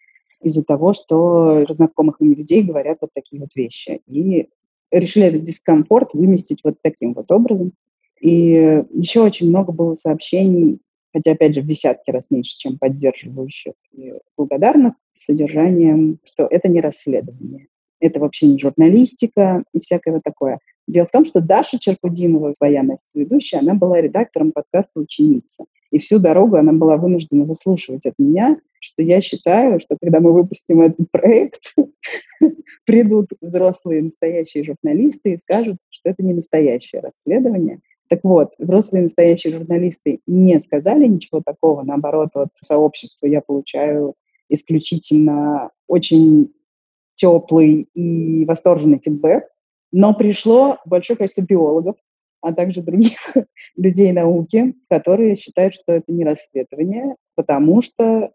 из-за 0.41 0.63
того, 0.63 0.93
что 0.93 1.65
разнакомых 1.65 2.21
им 2.21 2.31
людей 2.31 2.63
говорят 2.63 2.99
вот 3.01 3.09
такие 3.13 3.41
вот 3.41 3.53
вещи. 3.53 3.99
И 4.07 4.47
решили 4.91 5.25
этот 5.25 5.43
дискомфорт 5.43 6.13
выместить 6.13 6.61
вот 6.63 6.75
таким 6.81 7.15
вот 7.15 7.29
образом. 7.33 7.73
И 8.21 8.81
еще 8.93 9.23
очень 9.23 9.49
много 9.49 9.73
было 9.73 9.95
сообщений 9.95 10.79
хотя, 11.13 11.31
опять 11.31 11.55
же, 11.55 11.61
в 11.61 11.65
десятки 11.65 12.11
раз 12.11 12.31
меньше, 12.31 12.57
чем 12.57 12.77
поддерживающих 12.77 13.73
и 13.93 14.13
благодарных, 14.37 14.93
содержанием, 15.11 16.19
что 16.23 16.47
это 16.49 16.67
не 16.69 16.81
расследование, 16.81 17.67
это 17.99 18.19
вообще 18.19 18.47
не 18.47 18.59
журналистика 18.59 19.63
и 19.73 19.79
всякое 19.79 20.15
вот 20.15 20.23
такое. 20.23 20.59
Дело 20.87 21.05
в 21.05 21.11
том, 21.11 21.25
что 21.25 21.39
Даша 21.39 21.79
Черкудинова, 21.79 22.53
твоя 22.57 22.83
Настя 22.83 23.19
ведущая, 23.19 23.57
она 23.57 23.75
была 23.75 24.01
редактором 24.01 24.51
подкаста 24.51 24.99
«Ученица». 24.99 25.65
И 25.91 25.99
всю 25.99 26.19
дорогу 26.19 26.55
она 26.55 26.73
была 26.73 26.97
вынуждена 26.97 27.45
выслушивать 27.45 28.05
от 28.05 28.15
меня, 28.17 28.57
что 28.79 29.03
я 29.03 29.21
считаю, 29.21 29.79
что 29.79 29.95
когда 30.01 30.19
мы 30.19 30.33
выпустим 30.33 30.81
этот 30.81 31.09
проект, 31.11 31.75
придут 32.85 33.27
взрослые 33.39 34.01
настоящие 34.01 34.63
журналисты 34.63 35.33
и 35.33 35.37
скажут, 35.37 35.77
что 35.89 36.09
это 36.09 36.23
не 36.23 36.33
настоящее 36.33 37.01
расследование, 37.01 37.79
так 38.11 38.25
вот, 38.25 38.55
взрослые 38.57 39.03
настоящие 39.03 39.53
журналисты 39.53 40.19
не 40.27 40.59
сказали 40.59 41.07
ничего 41.07 41.41
такого. 41.41 41.83
Наоборот, 41.83 42.31
от 42.33 42.49
сообщества 42.55 43.25
я 43.25 43.39
получаю 43.39 44.15
исключительно 44.49 45.69
очень 45.87 46.53
теплый 47.15 47.87
и 47.93 48.43
восторженный 48.43 48.99
фидбэк. 49.01 49.45
Но 49.93 50.13
пришло 50.13 50.77
большое 50.85 51.15
количество 51.15 51.43
биологов, 51.43 51.95
а 52.41 52.53
также 52.53 52.81
других 52.81 53.17
людей 53.77 54.11
науки, 54.11 54.75
которые 54.89 55.37
считают, 55.37 55.73
что 55.73 55.93
это 55.93 56.11
не 56.11 56.25
расследование, 56.25 57.15
потому 57.35 57.81
что 57.81 58.33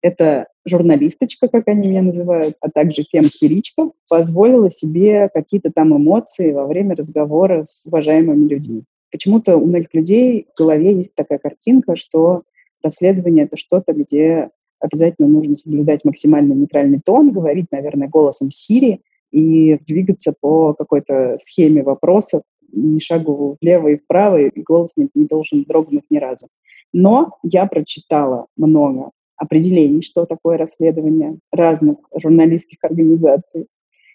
эта 0.00 0.46
журналисточка, 0.64 1.48
как 1.48 1.68
они 1.68 1.88
меня 1.88 2.00
называют, 2.00 2.56
а 2.62 2.70
также 2.70 3.02
фем-хиричка, 3.02 3.90
позволила 4.08 4.70
себе 4.70 5.28
какие-то 5.28 5.70
там 5.70 5.94
эмоции 5.94 6.52
во 6.52 6.66
время 6.66 6.96
разговора 6.96 7.64
с 7.64 7.86
уважаемыми 7.86 8.48
людьми. 8.48 8.84
Почему-то 9.10 9.56
у 9.56 9.66
многих 9.66 9.92
людей 9.94 10.46
в 10.54 10.58
голове 10.58 10.94
есть 10.94 11.14
такая 11.14 11.38
картинка, 11.38 11.96
что 11.96 12.42
расследование— 12.82 13.44
это 13.46 13.56
что-то, 13.56 13.92
где 13.92 14.50
обязательно 14.78 15.28
нужно 15.28 15.54
соблюдать 15.54 16.04
максимально 16.04 16.52
нейтральный 16.54 17.00
тон, 17.04 17.32
говорить, 17.32 17.66
наверное, 17.70 18.08
голосом 18.08 18.50
Сири 18.50 19.02
и 19.30 19.78
двигаться 19.86 20.34
по 20.40 20.74
какой-то 20.74 21.36
схеме 21.40 21.82
вопросов, 21.82 22.42
ни 22.72 22.98
шагу 22.98 23.56
влево 23.60 23.88
и 23.88 23.96
вправо, 23.96 24.38
и 24.38 24.62
голос 24.62 24.96
не, 24.96 25.08
не 25.14 25.26
должен 25.26 25.64
дрогнуть 25.64 26.04
ни 26.10 26.18
разу. 26.18 26.48
Но 26.92 27.38
я 27.42 27.66
прочитала 27.66 28.46
много 28.56 29.10
определений, 29.36 30.02
что 30.02 30.26
такое 30.26 30.56
расследование 30.56 31.38
разных 31.52 31.98
журналистских 32.14 32.78
организаций. 32.82 33.66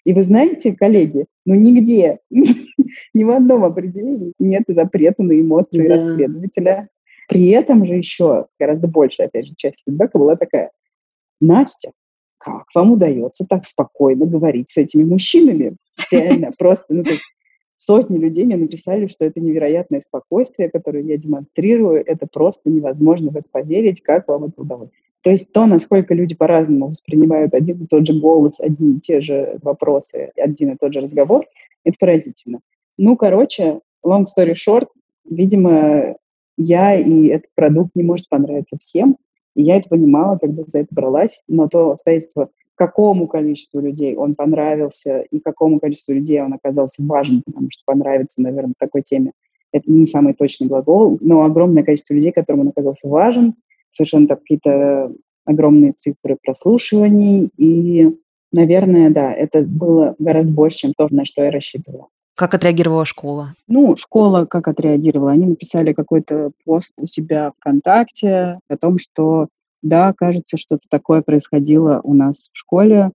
И 0.06 0.12
вы 0.12 0.22
знаете, 0.22 0.76
коллеги, 0.76 1.26
ну 1.44 1.56
нигде 1.56 2.20
Ни 3.14 3.24
в 3.24 3.30
одном 3.30 3.64
определении 3.64 4.34
нет 4.38 4.62
запрета 4.68 5.24
на 5.24 5.40
эмоции 5.40 5.86
да. 5.88 5.94
расследователя. 5.94 6.88
При 7.28 7.48
этом 7.48 7.84
же 7.84 7.94
еще 7.94 8.46
гораздо 8.58 8.86
больше, 8.86 9.24
опять 9.24 9.46
же, 9.46 9.54
часть 9.56 9.82
фидбэка 9.84 10.16
была 10.16 10.36
такая. 10.36 10.70
Настя, 11.40 11.90
как 12.38 12.66
вам 12.72 12.92
удается 12.92 13.44
так 13.48 13.64
спокойно 13.64 14.26
говорить 14.26 14.70
с 14.70 14.76
этими 14.76 15.02
мужчинами? 15.02 15.76
Реально, 16.12 16.52
просто, 16.56 16.94
ну, 16.94 17.02
то 17.02 17.10
есть 17.10 17.24
сотни 17.74 18.16
людей 18.16 18.44
мне 18.44 18.56
написали, 18.56 19.08
что 19.08 19.24
это 19.24 19.40
невероятное 19.40 20.00
спокойствие, 20.00 20.70
которое 20.70 21.02
я 21.02 21.16
демонстрирую, 21.16 22.04
это 22.06 22.28
просто 22.32 22.70
невозможно 22.70 23.32
в 23.32 23.36
это 23.36 23.48
поверить, 23.50 24.02
как 24.02 24.28
вам 24.28 24.44
это 24.44 24.62
удалось. 24.62 24.92
То 25.22 25.30
есть 25.30 25.52
то, 25.52 25.66
насколько 25.66 26.14
люди 26.14 26.34
по-разному 26.34 26.88
воспринимают 26.88 27.52
один 27.54 27.82
и 27.82 27.86
тот 27.86 28.06
же 28.06 28.14
голос, 28.14 28.60
одни 28.60 28.96
и 28.96 29.00
те 29.00 29.20
же 29.20 29.58
вопросы, 29.62 30.30
один 30.36 30.72
и 30.72 30.76
тот 30.76 30.92
же 30.92 31.00
разговор, 31.00 31.46
это 31.84 31.96
поразительно. 31.98 32.60
Ну, 32.96 33.16
короче, 33.16 33.80
long 34.04 34.24
story 34.24 34.54
short, 34.54 34.86
видимо, 35.28 36.16
я 36.56 36.96
и 36.96 37.26
этот 37.26 37.50
продукт 37.54 37.90
не 37.94 38.02
может 38.02 38.28
понравиться 38.28 38.76
всем. 38.78 39.16
И 39.54 39.62
я 39.62 39.76
это 39.76 39.88
понимала, 39.88 40.38
когда 40.38 40.62
за 40.66 40.80
это 40.80 40.88
бралась. 40.90 41.42
Но 41.48 41.68
то 41.68 41.92
обстоятельство, 41.92 42.50
какому 42.74 43.26
количеству 43.26 43.80
людей 43.80 44.14
он 44.14 44.34
понравился 44.34 45.20
и 45.30 45.40
какому 45.40 45.80
количеству 45.80 46.14
людей 46.14 46.40
он 46.40 46.52
оказался 46.52 47.02
важен, 47.04 47.42
потому 47.44 47.68
что 47.70 47.82
понравится, 47.84 48.42
наверное, 48.42 48.74
в 48.76 48.78
такой 48.78 49.02
теме, 49.02 49.32
это 49.72 49.90
не 49.90 50.06
самый 50.06 50.34
точный 50.34 50.68
глагол, 50.68 51.18
но 51.20 51.44
огромное 51.44 51.82
количество 51.82 52.14
людей, 52.14 52.32
которым 52.32 52.60
он 52.60 52.68
оказался 52.68 53.08
важен, 53.08 53.54
совершенно 53.96 54.28
какие-то 54.28 55.12
огромные 55.44 55.92
цифры 55.92 56.36
прослушиваний, 56.42 57.50
и, 57.56 58.16
наверное, 58.52 59.10
да, 59.10 59.32
это 59.32 59.62
было 59.62 60.14
гораздо 60.18 60.52
больше, 60.52 60.78
чем 60.78 60.92
то, 60.96 61.06
на 61.10 61.24
что 61.24 61.42
я 61.42 61.50
рассчитывала. 61.50 62.08
Как 62.34 62.52
отреагировала 62.52 63.06
школа? 63.06 63.54
Ну, 63.66 63.96
школа 63.96 64.44
как 64.44 64.68
отреагировала? 64.68 65.32
Они 65.32 65.46
написали 65.46 65.94
какой-то 65.94 66.50
пост 66.64 66.92
у 66.98 67.06
себя 67.06 67.52
ВКонтакте 67.56 68.58
о 68.68 68.76
том, 68.76 68.98
что 68.98 69.48
да, 69.82 70.12
кажется, 70.12 70.58
что-то 70.58 70.86
такое 70.90 71.22
происходило 71.22 72.00
у 72.02 72.12
нас 72.12 72.50
в 72.52 72.58
школе. 72.58 73.10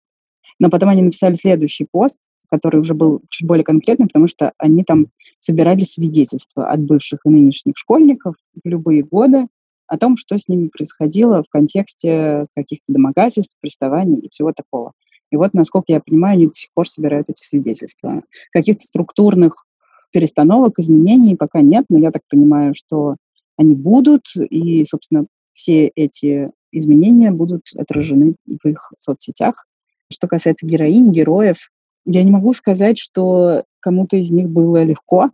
Но 0.57 0.69
потом 0.69 0.89
они 0.89 1.03
написали 1.03 1.35
следующий 1.35 1.85
пост, 1.89 2.17
который 2.49 2.79
уже 2.79 2.93
был 2.93 3.21
чуть 3.29 3.47
более 3.47 3.63
конкретный, 3.63 4.07
потому 4.07 4.27
что 4.27 4.53
они 4.57 4.83
там 4.83 5.07
собирали 5.39 5.81
свидетельства 5.81 6.67
от 6.67 6.81
бывших 6.81 7.19
и 7.25 7.29
нынешних 7.29 7.77
школьников 7.77 8.35
в 8.63 8.67
любые 8.67 9.03
годы 9.03 9.47
о 9.91 9.97
том, 9.97 10.15
что 10.15 10.37
с 10.37 10.47
ними 10.47 10.69
происходило 10.69 11.43
в 11.43 11.49
контексте 11.49 12.47
каких-то 12.55 12.93
домогательств, 12.93 13.57
приставаний 13.59 14.19
и 14.19 14.29
всего 14.29 14.53
такого. 14.53 14.93
И 15.31 15.35
вот, 15.35 15.53
насколько 15.53 15.91
я 15.91 15.99
понимаю, 15.99 16.35
они 16.35 16.47
до 16.47 16.53
сих 16.53 16.69
пор 16.73 16.87
собирают 16.87 17.29
эти 17.29 17.43
свидетельства. 17.43 18.23
Каких-то 18.53 18.85
структурных 18.85 19.65
перестановок, 20.13 20.79
изменений 20.79 21.35
пока 21.35 21.59
нет, 21.59 21.87
но 21.89 21.99
я 21.99 22.11
так 22.11 22.21
понимаю, 22.29 22.73
что 22.73 23.17
они 23.57 23.75
будут, 23.75 24.27
и, 24.37 24.85
собственно, 24.85 25.25
все 25.51 25.91
эти 25.93 26.51
изменения 26.71 27.31
будут 27.31 27.63
отражены 27.75 28.35
в 28.47 28.65
их 28.65 28.93
соцсетях. 28.95 29.65
Что 30.09 30.29
касается 30.29 30.65
героинь, 30.65 31.11
героев, 31.11 31.69
я 32.05 32.23
не 32.23 32.31
могу 32.31 32.53
сказать, 32.53 32.97
что 32.97 33.65
кому-то 33.81 34.15
из 34.15 34.31
них 34.31 34.47
было 34.47 34.83
легко. 34.83 35.31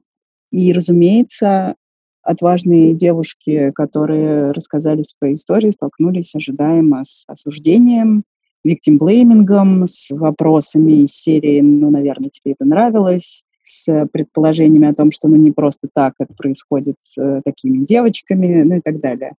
И, 0.52 0.74
разумеется, 0.74 1.76
отважные 2.28 2.94
девушки, 2.94 3.72
которые 3.74 4.52
рассказали 4.52 5.02
свои 5.02 5.36
истории, 5.36 5.72
столкнулись 5.72 6.36
ожидаемо 6.36 7.04
с 7.06 7.24
осуждением, 7.28 8.24
виктимблеймингом, 8.64 9.88
с 9.88 10.12
вопросами 10.12 11.04
из 11.04 11.12
серии 11.12 11.62
«Ну, 11.62 11.90
наверное, 11.90 12.30
тебе 12.30 12.54
это 12.54 12.66
нравилось», 12.66 13.44
с 13.62 14.08
предположениями 14.14 14.88
о 14.88 14.94
том, 14.94 15.12
что 15.12 15.28
ну 15.28 15.36
не 15.36 15.52
просто 15.52 15.90
так 15.94 16.14
это 16.20 16.34
происходит 16.36 16.96
с 17.00 17.18
э, 17.22 17.42
такими 17.44 17.84
девочками, 17.84 18.64
ну 18.64 18.78
и 18.78 18.82
так 18.82 19.02
далее. 19.02 19.34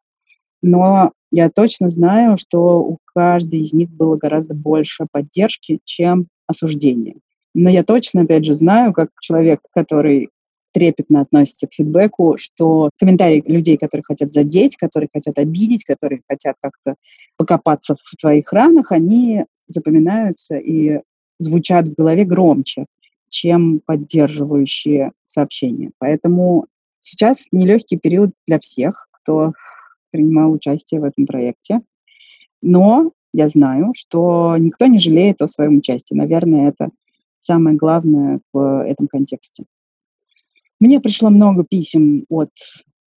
Но 0.60 1.12
я 1.30 1.48
точно 1.48 1.88
знаю, 1.88 2.36
что 2.36 2.80
у 2.80 2.98
каждой 3.06 3.60
из 3.60 3.72
них 3.72 3.88
было 3.90 4.16
гораздо 4.16 4.54
больше 4.54 5.06
поддержки, 5.10 5.80
чем 5.84 6.28
осуждения. 6.46 7.16
Но 7.54 7.70
я 7.70 7.82
точно, 7.82 8.22
опять 8.22 8.44
же, 8.44 8.52
знаю, 8.52 8.92
как 8.92 9.08
человек, 9.20 9.60
который 9.72 10.28
трепетно 10.78 11.22
относится 11.22 11.66
к 11.66 11.74
фидбэку, 11.74 12.36
что 12.38 12.90
комментарии 12.98 13.42
людей, 13.44 13.76
которые 13.76 14.04
хотят 14.04 14.32
задеть, 14.32 14.76
которые 14.76 15.08
хотят 15.12 15.36
обидеть, 15.36 15.84
которые 15.84 16.22
хотят 16.28 16.54
как-то 16.62 16.94
покопаться 17.36 17.96
в 18.00 18.16
твоих 18.16 18.52
ранах, 18.52 18.92
они 18.92 19.44
запоминаются 19.66 20.56
и 20.56 21.00
звучат 21.40 21.88
в 21.88 21.94
голове 21.94 22.24
громче, 22.24 22.86
чем 23.28 23.80
поддерживающие 23.84 25.10
сообщения. 25.26 25.90
Поэтому 25.98 26.66
сейчас 27.00 27.48
нелегкий 27.50 27.98
период 27.98 28.30
для 28.46 28.60
всех, 28.60 29.08
кто 29.10 29.54
принимал 30.12 30.52
участие 30.52 31.00
в 31.00 31.04
этом 31.04 31.26
проекте. 31.26 31.80
Но 32.62 33.10
я 33.32 33.48
знаю, 33.48 33.94
что 33.96 34.56
никто 34.58 34.86
не 34.86 35.00
жалеет 35.00 35.42
о 35.42 35.48
своем 35.48 35.78
участии. 35.78 36.14
Наверное, 36.14 36.68
это 36.68 36.90
самое 37.38 37.76
главное 37.76 38.38
в 38.52 38.84
этом 38.84 39.08
контексте. 39.08 39.64
Мне 40.80 41.00
пришло 41.00 41.30
много 41.30 41.64
писем 41.68 42.24
от 42.28 42.50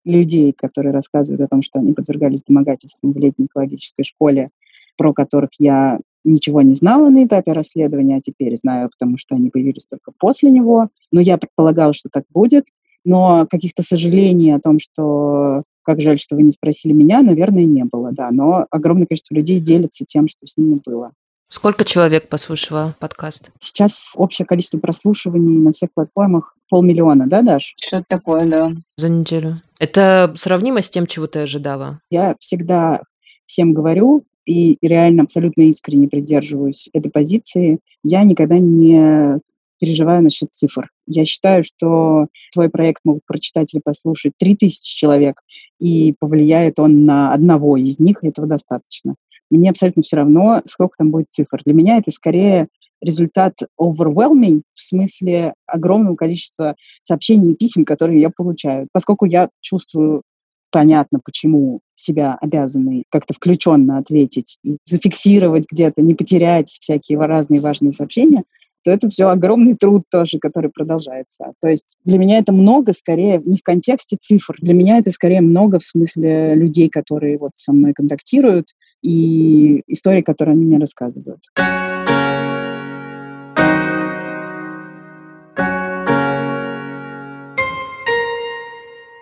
людей, 0.03 0.51
которые 0.51 0.93
рассказывают 0.93 1.41
о 1.41 1.47
том, 1.47 1.61
что 1.61 1.79
они 1.79 1.93
подвергались 1.93 2.43
домогательствам 2.43 3.13
в 3.13 3.17
летней 3.17 3.45
экологической 3.45 4.03
школе, 4.03 4.49
про 4.97 5.13
которых 5.13 5.49
я 5.59 5.99
ничего 6.23 6.61
не 6.61 6.75
знала 6.75 7.09
на 7.09 7.25
этапе 7.25 7.53
расследования, 7.53 8.17
а 8.17 8.21
теперь 8.21 8.57
знаю, 8.57 8.89
потому 8.89 9.17
что 9.17 9.35
они 9.35 9.49
появились 9.49 9.85
только 9.85 10.11
после 10.17 10.51
него. 10.51 10.89
Но 11.11 11.21
я 11.21 11.37
предполагала, 11.37 11.93
что 11.93 12.09
так 12.11 12.25
будет. 12.29 12.65
Но 13.03 13.47
каких-то 13.49 13.81
сожалений 13.81 14.51
о 14.51 14.59
том, 14.59 14.77
что 14.79 15.63
как 15.83 16.01
жаль, 16.01 16.19
что 16.19 16.35
вы 16.35 16.43
не 16.43 16.51
спросили 16.51 16.93
меня, 16.93 17.21
наверное, 17.21 17.65
не 17.65 17.83
было, 17.83 18.11
да. 18.11 18.29
Но 18.31 18.67
огромное 18.69 19.07
количество 19.07 19.33
людей 19.33 19.59
делятся 19.59 20.05
тем, 20.05 20.27
что 20.27 20.45
с 20.45 20.57
ними 20.57 20.79
было. 20.85 21.11
Сколько 21.53 21.83
человек 21.83 22.29
послушало 22.29 22.95
подкаст? 22.97 23.51
Сейчас 23.59 24.13
общее 24.15 24.45
количество 24.45 24.77
прослушиваний 24.77 25.59
на 25.59 25.73
всех 25.73 25.89
платформах 25.93 26.55
полмиллиона, 26.69 27.27
да, 27.27 27.41
Даш? 27.41 27.75
Что-то 27.77 28.05
такое, 28.07 28.47
да. 28.47 28.71
За 28.95 29.09
неделю. 29.09 29.61
Это 29.77 30.31
сравнимо 30.37 30.81
с 30.81 30.89
тем, 30.89 31.05
чего 31.07 31.27
ты 31.27 31.39
ожидала? 31.39 31.99
Я 32.09 32.35
всегда 32.39 33.01
всем 33.47 33.73
говорю, 33.73 34.23
и 34.45 34.77
реально 34.81 35.23
абсолютно 35.23 35.63
искренне 35.63 36.07
придерживаюсь 36.07 36.87
этой 36.93 37.11
позиции. 37.11 37.79
Я 38.01 38.23
никогда 38.23 38.57
не 38.57 39.41
переживаю 39.77 40.23
насчет 40.23 40.53
цифр. 40.53 40.89
Я 41.05 41.25
считаю, 41.25 41.65
что 41.65 42.27
твой 42.53 42.69
проект 42.69 43.01
могут 43.03 43.25
прочитать 43.25 43.73
или 43.73 43.81
послушать 43.83 44.31
3000 44.39 44.79
человек, 44.95 45.41
и 45.79 46.15
повлияет 46.17 46.79
он 46.79 47.03
на 47.03 47.33
одного 47.33 47.75
из 47.75 47.99
них, 47.99 48.23
и 48.23 48.29
этого 48.29 48.47
достаточно. 48.47 49.15
Мне 49.51 49.69
абсолютно 49.69 50.01
все 50.03 50.17
равно, 50.17 50.61
сколько 50.65 50.95
там 50.97 51.11
будет 51.11 51.29
цифр. 51.29 51.61
Для 51.63 51.73
меня 51.73 51.97
это 51.97 52.11
скорее 52.11 52.67
результат 53.01 53.53
overwhelming, 53.79 54.61
в 54.73 54.81
смысле 54.81 55.53
огромного 55.65 56.15
количества 56.15 56.75
сообщений 57.03 57.53
и 57.53 57.55
писем, 57.55 57.83
которые 57.83 58.21
я 58.21 58.29
получаю. 58.29 58.87
Поскольку 58.91 59.25
я 59.25 59.49
чувствую 59.61 60.23
понятно, 60.71 61.19
почему 61.23 61.81
себя 61.95 62.37
обязаны 62.39 63.03
как-то 63.09 63.33
включенно 63.33 63.97
ответить 63.97 64.57
и 64.63 64.77
зафиксировать 64.85 65.65
где-то, 65.69 66.01
не 66.01 66.15
потерять 66.15 66.69
всякие 66.69 67.19
разные 67.19 67.61
важные 67.61 67.91
сообщения, 67.91 68.43
то 68.83 68.89
это 68.89 69.09
все 69.09 69.27
огромный 69.27 69.75
труд 69.75 70.03
тоже, 70.09 70.39
который 70.39 70.71
продолжается. 70.71 71.53
То 71.61 71.67
есть 71.67 71.97
для 72.03 72.17
меня 72.17 72.39
это 72.39 72.51
много, 72.51 72.93
скорее, 72.93 73.39
не 73.43 73.57
в 73.57 73.63
контексте 73.63 74.17
цифр. 74.19 74.55
Для 74.59 74.73
меня 74.73 74.97
это 74.97 75.11
скорее 75.11 75.41
много 75.41 75.79
в 75.79 75.85
смысле 75.85 76.55
людей, 76.55 76.89
которые 76.89 77.37
вот 77.37 77.51
со 77.55 77.73
мной 77.73 77.93
контактируют, 77.93 78.69
и 79.01 79.83
истории, 79.87 80.21
которые 80.21 80.53
они 80.53 80.65
мне 80.65 80.77
рассказывают. 80.77 81.41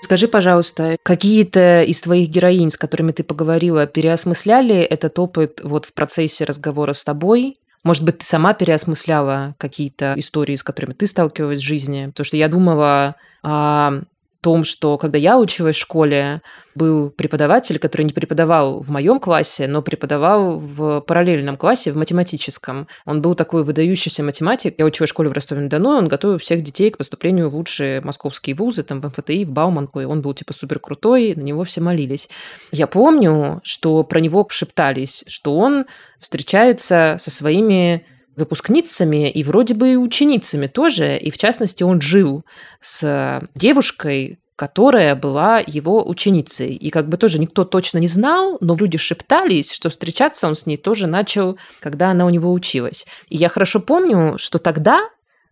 Скажи, 0.10 0.28
пожалуйста, 0.28 0.98
какие-то 1.04 1.84
из 1.84 2.02
твоих 2.02 2.30
героинь, 2.30 2.72
с 2.72 2.78
которыми 2.78 3.12
ты 3.12 3.24
поговорила, 3.24 3.86
переосмысляли 3.86 4.78
этот 4.78 5.20
опыт 5.20 5.62
вот 5.64 5.86
в 5.86 5.94
процессе 5.94 6.46
разговора 6.46 6.94
с 6.94 7.04
тобой? 7.04 7.60
Может 7.84 8.04
быть, 8.04 8.18
ты 8.18 8.26
сама 8.26 8.56
переосмысляла 8.56 9.54
какие-то 9.60 10.16
истории, 10.18 10.56
с 10.56 10.64
которыми 10.64 10.94
ты 10.94 11.06
сталкивалась 11.06 11.60
в 11.60 11.64
жизни? 11.64 12.08
Потому 12.08 12.26
что 12.26 12.38
я 12.38 12.48
думала 12.48 13.18
о 13.44 14.02
том, 14.42 14.64
что 14.64 14.98
когда 14.98 15.18
я 15.18 15.38
училась 15.38 15.76
в 15.76 15.80
школе, 15.80 16.42
был 16.76 17.10
преподаватель, 17.10 17.78
который 17.78 18.04
не 18.04 18.14
преподавал 18.14 18.82
в 18.82 18.90
моем 18.90 19.20
классе, 19.20 19.68
но 19.68 19.82
преподавал 19.82 20.60
в 20.60 21.02
параллельном 21.02 21.58
классе, 21.58 21.92
в 21.92 21.98
математическом. 21.98 22.88
Он 23.06 23.22
был 23.22 23.36
такой 23.36 23.64
выдающийся 23.64 24.24
математик. 24.24 24.76
Я 24.78 24.86
училась 24.86 25.10
в 25.10 25.14
школе 25.14 25.30
в 25.30 25.34
Ростове-на-Дону, 25.34 25.90
он 25.90 26.08
готовил 26.08 26.38
всех 26.38 26.62
детей 26.62 26.92
к 26.92 26.98
поступлению 26.98 27.50
в 27.50 27.56
лучшие 27.56 28.02
московские 28.02 28.56
вузы, 28.56 28.84
там, 28.84 29.02
в 29.02 29.08
МФТИ, 29.08 29.44
в 29.46 29.52
Бауманку, 29.52 30.00
и 30.00 30.06
он 30.06 30.22
был, 30.22 30.34
типа, 30.34 30.54
супер 30.54 30.80
крутой, 30.80 31.34
на 31.36 31.42
него 31.42 31.64
все 31.66 31.82
молились. 31.82 32.30
Я 32.72 32.88
помню, 32.88 33.60
что 33.64 34.04
про 34.04 34.20
него 34.20 34.48
шептались, 34.50 35.24
что 35.28 35.58
он 35.58 35.86
встречается 36.20 37.18
со 37.20 37.32
своими 37.32 38.06
выпускницами 38.40 39.30
и 39.30 39.44
вроде 39.44 39.74
бы 39.74 39.92
и 39.92 39.96
ученицами 39.96 40.68
тоже. 40.68 41.18
И 41.18 41.30
в 41.30 41.38
частности, 41.38 41.84
он 41.84 42.02
жил 42.02 42.44
с 42.82 43.42
девушкой, 43.56 44.40
которая 44.56 45.16
была 45.16 45.64
его 45.66 46.06
ученицей. 46.06 46.74
И 46.76 46.90
как 46.90 47.08
бы 47.08 47.16
тоже 47.16 47.40
никто 47.40 47.64
точно 47.64 48.00
не 48.00 48.08
знал, 48.08 48.58
но 48.60 48.76
люди 48.76 48.98
шептались, 48.98 49.72
что 49.72 49.90
встречаться 49.90 50.48
он 50.48 50.56
с 50.56 50.66
ней 50.66 50.76
тоже 50.76 51.08
начал, 51.08 51.58
когда 51.80 52.12
она 52.12 52.26
у 52.26 52.30
него 52.30 52.52
училась. 52.52 53.06
И 53.30 53.38
я 53.38 53.48
хорошо 53.48 53.80
помню, 53.80 54.38
что 54.38 54.60
тогда 54.60 55.02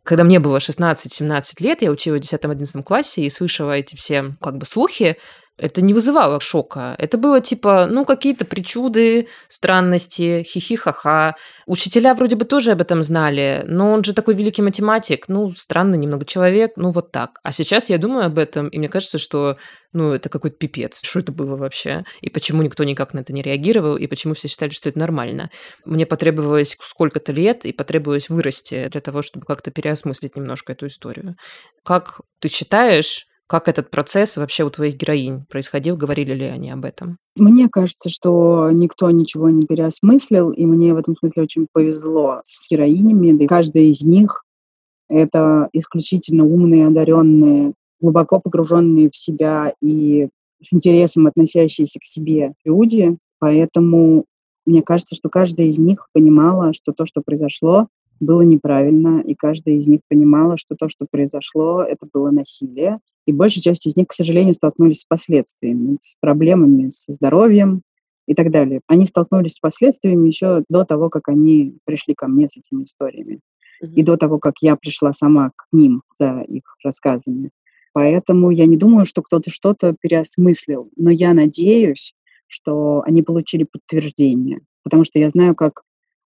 когда 0.03 0.23
мне 0.23 0.39
было 0.39 0.59
16-17 0.59 1.43
лет, 1.59 1.81
я 1.81 1.91
училась 1.91 2.25
в 2.25 2.33
10-11 2.33 2.81
классе 2.83 3.23
и 3.23 3.29
слышала 3.29 3.73
эти 3.73 3.97
все 3.97 4.35
как 4.41 4.57
бы 4.57 4.65
слухи, 4.65 5.17
это 5.57 5.81
не 5.81 5.93
вызывало 5.93 6.39
шока. 6.39 6.95
Это 6.99 7.17
было 7.17 7.41
типа, 7.41 7.87
ну, 7.89 8.05
какие-то 8.05 8.45
причуды, 8.45 9.27
странности, 9.47 10.43
хихи-ха-ха. 10.43 11.35
Учителя 11.65 12.13
вроде 12.13 12.35
бы 12.35 12.45
тоже 12.45 12.71
об 12.71 12.81
этом 12.81 13.01
знали, 13.01 13.63
но 13.67 13.91
он 13.91 14.03
же 14.03 14.13
такой 14.13 14.35
великий 14.35 14.61
математик, 14.61 15.27
ну, 15.27 15.49
странный 15.51 15.97
немного 15.97 16.25
человек, 16.25 16.73
ну, 16.75 16.91
вот 16.91 17.11
так. 17.11 17.39
А 17.43 17.51
сейчас 17.51 17.89
я 17.89 17.97
думаю 17.97 18.27
об 18.27 18.37
этом, 18.37 18.67
и 18.67 18.77
мне 18.77 18.87
кажется, 18.87 19.17
что, 19.17 19.57
ну, 19.93 20.13
это 20.13 20.29
какой-то 20.29 20.57
пипец. 20.57 21.01
Что 21.03 21.19
это 21.19 21.31
было 21.31 21.55
вообще? 21.55 22.03
И 22.21 22.29
почему 22.29 22.61
никто 22.61 22.83
никак 22.83 23.13
на 23.13 23.19
это 23.19 23.33
не 23.33 23.41
реагировал, 23.41 23.97
и 23.97 24.05
почему 24.05 24.35
все 24.35 24.47
считали, 24.47 24.69
что 24.69 24.89
это 24.89 24.99
нормально? 24.99 25.49
Мне 25.85 26.05
потребовалось 26.05 26.77
сколько-то 26.79 27.31
лет, 27.31 27.65
и 27.65 27.73
потребовалось 27.73 28.29
вырасти 28.29 28.89
для 28.89 29.01
того, 29.01 29.23
чтобы 29.23 29.45
как-то 29.45 29.71
переосмыслить 29.71 30.35
немножко 30.35 30.73
эту 30.73 30.85
историю. 30.85 31.35
Как 31.83 32.21
ты 32.39 32.49
считаешь, 32.49 33.25
как 33.47 33.69
этот 33.69 33.89
процесс 33.89 34.35
вообще 34.35 34.65
у 34.65 34.69
твоих 34.69 34.97
героинь 34.97 35.45
происходил? 35.49 35.95
Говорили 35.95 36.33
ли 36.33 36.45
они 36.45 36.69
об 36.69 36.83
этом? 36.83 37.17
Мне 37.35 37.69
кажется, 37.69 38.09
что 38.09 38.69
никто 38.71 39.09
ничего 39.09 39.49
не 39.49 39.65
переосмыслил, 39.65 40.51
и 40.51 40.65
мне 40.65 40.93
в 40.93 40.97
этом 40.97 41.15
смысле 41.17 41.43
очень 41.43 41.67
повезло 41.71 42.41
с 42.43 42.69
героинями. 42.69 43.41
И 43.41 43.47
каждая 43.47 43.83
из 43.83 44.01
них— 44.03 44.43
это 45.09 45.69
исключительно 45.71 46.43
умные, 46.43 46.87
одаренные, 46.87 47.73
глубоко 48.01 48.39
погруженные 48.41 49.09
в 49.09 49.15
себя 49.15 49.73
и 49.81 50.27
с 50.59 50.73
интересом 50.73 51.27
относящиеся 51.27 51.99
к 51.99 52.05
себе 52.05 52.53
люди. 52.65 53.17
Поэтому 53.39 54.25
мне 54.65 54.81
кажется, 54.81 55.15
что 55.15 55.29
каждая 55.29 55.67
из 55.67 55.77
них 55.77 56.07
понимала, 56.11 56.73
что 56.73 56.91
то, 56.91 57.05
что 57.05 57.21
произошло, 57.25 57.87
было 58.19 58.41
неправильно, 58.41 59.21
и 59.21 59.35
каждая 59.35 59.75
из 59.75 59.87
них 59.87 60.01
понимала, 60.09 60.57
что 60.57 60.75
то, 60.75 60.89
что 60.89 61.05
произошло, 61.09 61.81
это 61.81 62.07
было 62.11 62.31
насилие, 62.31 62.99
И 63.27 63.33
большая 63.33 63.61
часть 63.61 63.85
из 63.85 63.97
них, 63.97 64.07
к 64.07 64.13
сожалению, 64.13 64.53
столкнулись 64.53 65.01
с 65.01 65.05
последствиями, 65.05 65.97
с 66.01 66.15
проблемами 66.21 66.89
со 66.89 67.11
здоровьем 67.11 67.81
и 68.25 68.33
так 68.33 68.51
далее. 68.51 68.79
Они 68.87 69.05
столкнулись 69.05 69.55
с 69.55 69.59
последствиями 69.59 70.27
еще 70.27 70.63
до 70.69 70.85
того, 70.85 71.09
как 71.09 71.27
они 71.27 71.77
пришли 71.83 72.15
ко 72.15 72.27
мне 72.29 72.47
с 72.47 72.55
этими 72.57 72.83
историями. 72.83 73.41
Mm-hmm. 73.83 73.93
И 73.95 74.03
до 74.03 74.15
того, 74.15 74.39
как 74.39 74.55
я 74.61 74.77
пришла 74.77 75.11
сама 75.11 75.51
к 75.55 75.65
ним 75.73 76.03
за 76.17 76.39
их 76.47 76.63
рассказами. 76.83 77.51
Поэтому 77.91 78.49
я 78.49 78.65
не 78.65 78.77
думаю, 78.77 79.05
что 79.05 79.21
кто-то 79.21 79.51
что-то 79.51 79.93
переосмыслил. 79.99 80.89
Но 80.95 81.11
я 81.11 81.33
надеюсь, 81.33 82.13
что 82.47 83.03
они 83.05 83.23
получили 83.23 83.65
подтверждение. 83.65 84.61
Потому 84.83 85.03
что 85.03 85.19
я 85.19 85.29
знаю, 85.29 85.53
как 85.53 85.81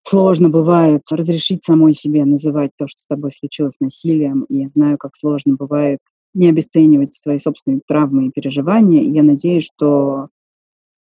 сложно 0.03 0.49
бывает 0.49 1.01
разрешить 1.12 1.63
самой 1.63 1.93
себе 1.93 2.23
называть 2.23 2.71
то, 2.77 2.88
что 2.88 3.01
с 3.01 3.08
тобой 3.08 3.31
случилось 3.31 3.81
насилием. 3.81 4.43
И 4.43 4.60
я 4.60 4.69
знаю, 4.69 4.97
как 4.97 5.17
сложно 5.17 5.55
бывает 5.55 5.99
не 6.35 6.49
обесценивать 6.49 7.15
свои 7.15 7.39
собственные 7.39 7.81
травмы 7.87 8.27
и 8.27 8.31
переживания. 8.31 9.01
И 9.01 9.11
я 9.11 9.23
надеюсь, 9.23 9.65
что 9.65 10.27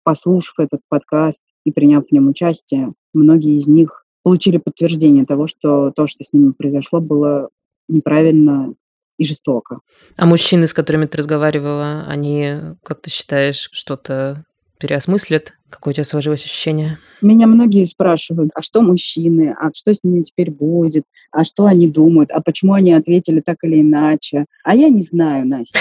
послушав 0.04 0.58
этот 0.58 0.80
подкаст 0.88 1.42
и 1.64 1.72
приняв 1.72 2.06
в 2.06 2.12
нем 2.12 2.28
участие, 2.28 2.94
многие 3.12 3.58
из 3.58 3.66
них 3.66 4.06
получили 4.22 4.56
подтверждение 4.56 5.26
того, 5.26 5.46
что 5.46 5.90
то, 5.90 6.06
что 6.06 6.24
с 6.24 6.32
ними 6.32 6.52
произошло, 6.52 7.00
было 7.00 7.50
неправильно 7.88 8.74
и 9.18 9.24
жестоко. 9.24 9.80
А 10.16 10.26
мужчины, 10.26 10.66
с 10.66 10.72
которыми 10.72 11.06
ты 11.06 11.18
разговаривала, 11.18 12.04
они, 12.06 12.76
как 12.82 13.02
ты 13.02 13.10
считаешь, 13.10 13.68
что-то 13.72 14.44
переосмыслят? 14.78 15.54
Какое 15.74 15.90
у 15.90 15.94
тебя 15.94 16.04
сложилось 16.04 16.44
ощущение? 16.44 16.98
Меня 17.20 17.48
многие 17.48 17.82
спрашивают, 17.84 18.50
а 18.54 18.62
что 18.62 18.80
мужчины, 18.80 19.56
а 19.58 19.70
что 19.74 19.92
с 19.92 20.04
ними 20.04 20.22
теперь 20.22 20.52
будет, 20.52 21.02
а 21.32 21.42
что 21.42 21.66
они 21.66 21.88
думают, 21.88 22.30
а 22.30 22.40
почему 22.40 22.74
они 22.74 22.92
ответили 22.92 23.40
так 23.40 23.56
или 23.64 23.80
иначе. 23.80 24.46
А 24.62 24.76
я 24.76 24.88
не 24.88 25.02
знаю, 25.02 25.48
Настя. 25.48 25.80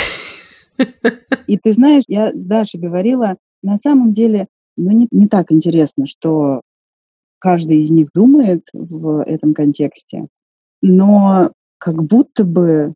И 1.47 1.60
ты 1.60 1.73
знаешь, 1.73 2.06
я 2.08 2.34
с 2.34 2.43
Дашей 2.43 2.79
говорила, 2.79 3.38
на 3.62 3.77
самом 3.77 4.13
деле, 4.13 4.47
ну, 4.77 4.89
не, 4.89 5.08
не 5.12 5.27
так 5.27 5.51
интересно, 5.51 6.08
что 6.08 6.62
каждый 7.38 7.82
из 7.82 7.91
них 7.91 8.08
думает 8.15 8.65
в 8.73 9.21
этом 9.21 9.53
контексте, 9.53 10.25
но 10.82 11.51
как 11.77 12.01
будто 12.01 12.45
бы 12.45 12.95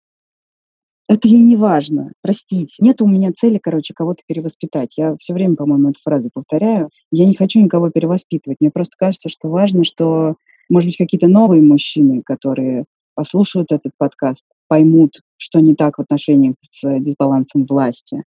это 1.07 1.27
ей 1.27 1.41
не 1.41 1.55
важно, 1.55 2.11
простите. 2.21 2.75
Нет 2.79 3.01
у 3.01 3.07
меня 3.07 3.31
цели, 3.35 3.59
короче, 3.61 3.93
кого-то 3.93 4.23
перевоспитать. 4.27 4.97
Я 4.97 5.15
все 5.17 5.33
время, 5.33 5.55
по-моему, 5.55 5.89
эту 5.89 5.99
фразу 6.03 6.29
повторяю. 6.33 6.89
Я 7.11 7.25
не 7.25 7.35
хочу 7.35 7.59
никого 7.59 7.89
перевоспитывать. 7.89 8.57
Мне 8.59 8.71
просто 8.71 8.95
кажется, 8.97 9.29
что 9.29 9.49
важно, 9.49 9.83
что, 9.83 10.35
может 10.69 10.89
быть, 10.89 10.97
какие-то 10.97 11.27
новые 11.27 11.61
мужчины, 11.61 12.21
которые 12.25 12.85
послушают 13.15 13.71
этот 13.71 13.93
подкаст, 13.97 14.43
поймут, 14.67 15.21
что 15.37 15.59
не 15.59 15.75
так 15.75 15.97
в 15.97 16.01
отношениях 16.01 16.55
с 16.61 16.99
дисбалансом 16.99 17.65
власти. 17.65 18.23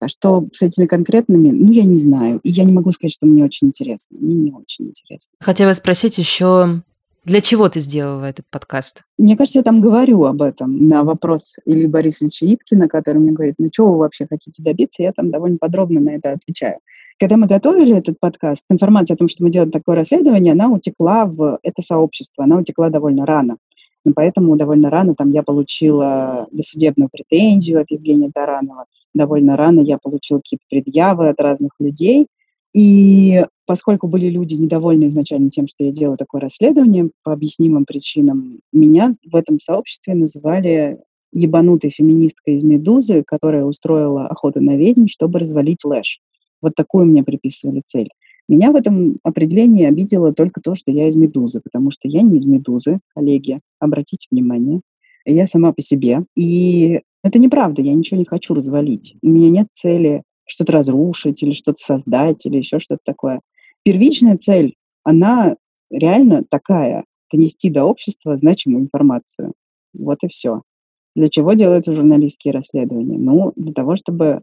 А 0.00 0.08
что 0.08 0.48
с 0.52 0.62
этими 0.62 0.86
конкретными, 0.86 1.50
ну, 1.50 1.70
я 1.70 1.84
не 1.84 1.96
знаю. 1.96 2.40
И 2.42 2.50
я 2.50 2.64
не 2.64 2.72
могу 2.72 2.90
сказать, 2.92 3.12
что 3.12 3.26
мне 3.26 3.44
очень 3.44 3.68
интересно. 3.68 4.16
Мне 4.18 4.34
не 4.34 4.52
очень 4.52 4.86
интересно. 4.86 5.32
Хотела 5.38 5.72
спросить 5.74 6.18
еще, 6.18 6.82
для 7.24 7.40
чего 7.40 7.68
ты 7.68 7.78
сделала 7.78 8.24
этот 8.24 8.46
подкаст? 8.50 9.02
Мне 9.16 9.36
кажется, 9.36 9.60
я 9.60 9.62
там 9.62 9.80
говорю 9.80 10.24
об 10.24 10.42
этом 10.42 10.88
на 10.88 11.04
вопрос 11.04 11.56
Ильи 11.64 11.86
Борисовича 11.86 12.46
Иткина, 12.46 12.88
который 12.88 13.18
мне 13.18 13.30
говорит, 13.30 13.54
ну 13.58 13.68
что 13.72 13.92
вы 13.92 13.98
вообще 13.98 14.26
хотите 14.28 14.60
добиться? 14.60 15.04
Я 15.04 15.12
там 15.12 15.30
довольно 15.30 15.58
подробно 15.60 16.00
на 16.00 16.10
это 16.10 16.32
отвечаю. 16.32 16.78
Когда 17.20 17.36
мы 17.36 17.46
готовили 17.46 17.96
этот 17.96 18.18
подкаст, 18.18 18.64
информация 18.70 19.14
о 19.14 19.18
том, 19.18 19.28
что 19.28 19.44
мы 19.44 19.50
делаем 19.50 19.70
такое 19.70 19.94
расследование, 19.94 20.52
она 20.52 20.68
утекла 20.68 21.24
в 21.24 21.60
это 21.62 21.80
сообщество, 21.80 22.42
она 22.42 22.58
утекла 22.58 22.90
довольно 22.90 23.24
рано. 23.24 23.58
И 24.04 24.10
поэтому 24.10 24.56
довольно 24.56 24.90
рано 24.90 25.14
там 25.14 25.30
я 25.30 25.44
получила 25.44 26.48
досудебную 26.50 27.08
претензию 27.08 27.80
от 27.80 27.90
Евгения 27.92 28.32
Таранова, 28.34 28.86
довольно 29.14 29.56
рано 29.56 29.80
я 29.80 29.98
получила 29.98 30.38
какие-то 30.38 30.64
предъявы 30.68 31.28
от 31.28 31.40
разных 31.40 31.70
людей, 31.78 32.26
и 32.74 33.44
поскольку 33.66 34.08
были 34.08 34.28
люди 34.28 34.54
недовольны 34.54 35.06
изначально 35.08 35.50
тем, 35.50 35.68
что 35.68 35.84
я 35.84 35.92
делаю 35.92 36.18
такое 36.18 36.40
расследование, 36.40 37.10
по 37.22 37.32
объяснимым 37.32 37.84
причинам, 37.84 38.60
меня 38.72 39.14
в 39.24 39.36
этом 39.36 39.60
сообществе 39.60 40.14
называли 40.14 40.98
ебанутой 41.32 41.90
феминисткой 41.90 42.56
из 42.56 42.62
«Медузы», 42.62 43.22
которая 43.26 43.64
устроила 43.64 44.26
охоту 44.26 44.60
на 44.60 44.76
ведьм, 44.76 45.06
чтобы 45.06 45.38
развалить 45.38 45.84
Лэш. 45.84 46.20
Вот 46.60 46.74
такую 46.74 47.06
мне 47.06 47.24
приписывали 47.24 47.82
цель. 47.84 48.10
Меня 48.48 48.70
в 48.70 48.74
этом 48.74 49.18
определении 49.22 49.86
обидело 49.86 50.32
только 50.34 50.60
то, 50.60 50.74
что 50.74 50.90
я 50.90 51.08
из 51.08 51.16
«Медузы», 51.16 51.60
потому 51.62 51.90
что 51.90 52.08
я 52.08 52.22
не 52.22 52.36
из 52.36 52.44
«Медузы», 52.44 53.00
коллеги, 53.14 53.60
обратите 53.78 54.26
внимание. 54.30 54.80
Я 55.24 55.46
сама 55.46 55.72
по 55.72 55.80
себе. 55.80 56.24
И 56.36 57.00
это 57.22 57.38
неправда, 57.38 57.82
я 57.82 57.94
ничего 57.94 58.18
не 58.18 58.26
хочу 58.26 58.54
развалить. 58.54 59.14
У 59.22 59.28
меня 59.28 59.48
нет 59.50 59.68
цели 59.72 60.22
что-то 60.44 60.72
разрушить 60.72 61.42
или 61.42 61.52
что-то 61.52 61.78
создать 61.78 62.44
или 62.44 62.58
еще 62.58 62.80
что-то 62.80 63.00
такое. 63.04 63.40
Первичная 63.84 64.36
цель, 64.36 64.74
она 65.04 65.56
реально 65.90 66.44
такая– 66.48 67.04
донести 67.32 67.70
до 67.70 67.84
общества 67.84 68.36
значимую 68.36 68.84
информацию. 68.84 69.52
Вот 69.94 70.18
и 70.22 70.28
все. 70.28 70.62
Для 71.14 71.28
чего 71.28 71.54
делаются 71.54 71.94
журналистские 71.94 72.52
расследования? 72.52 73.18
Ну, 73.18 73.52
для 73.56 73.72
того, 73.72 73.96
чтобы 73.96 74.42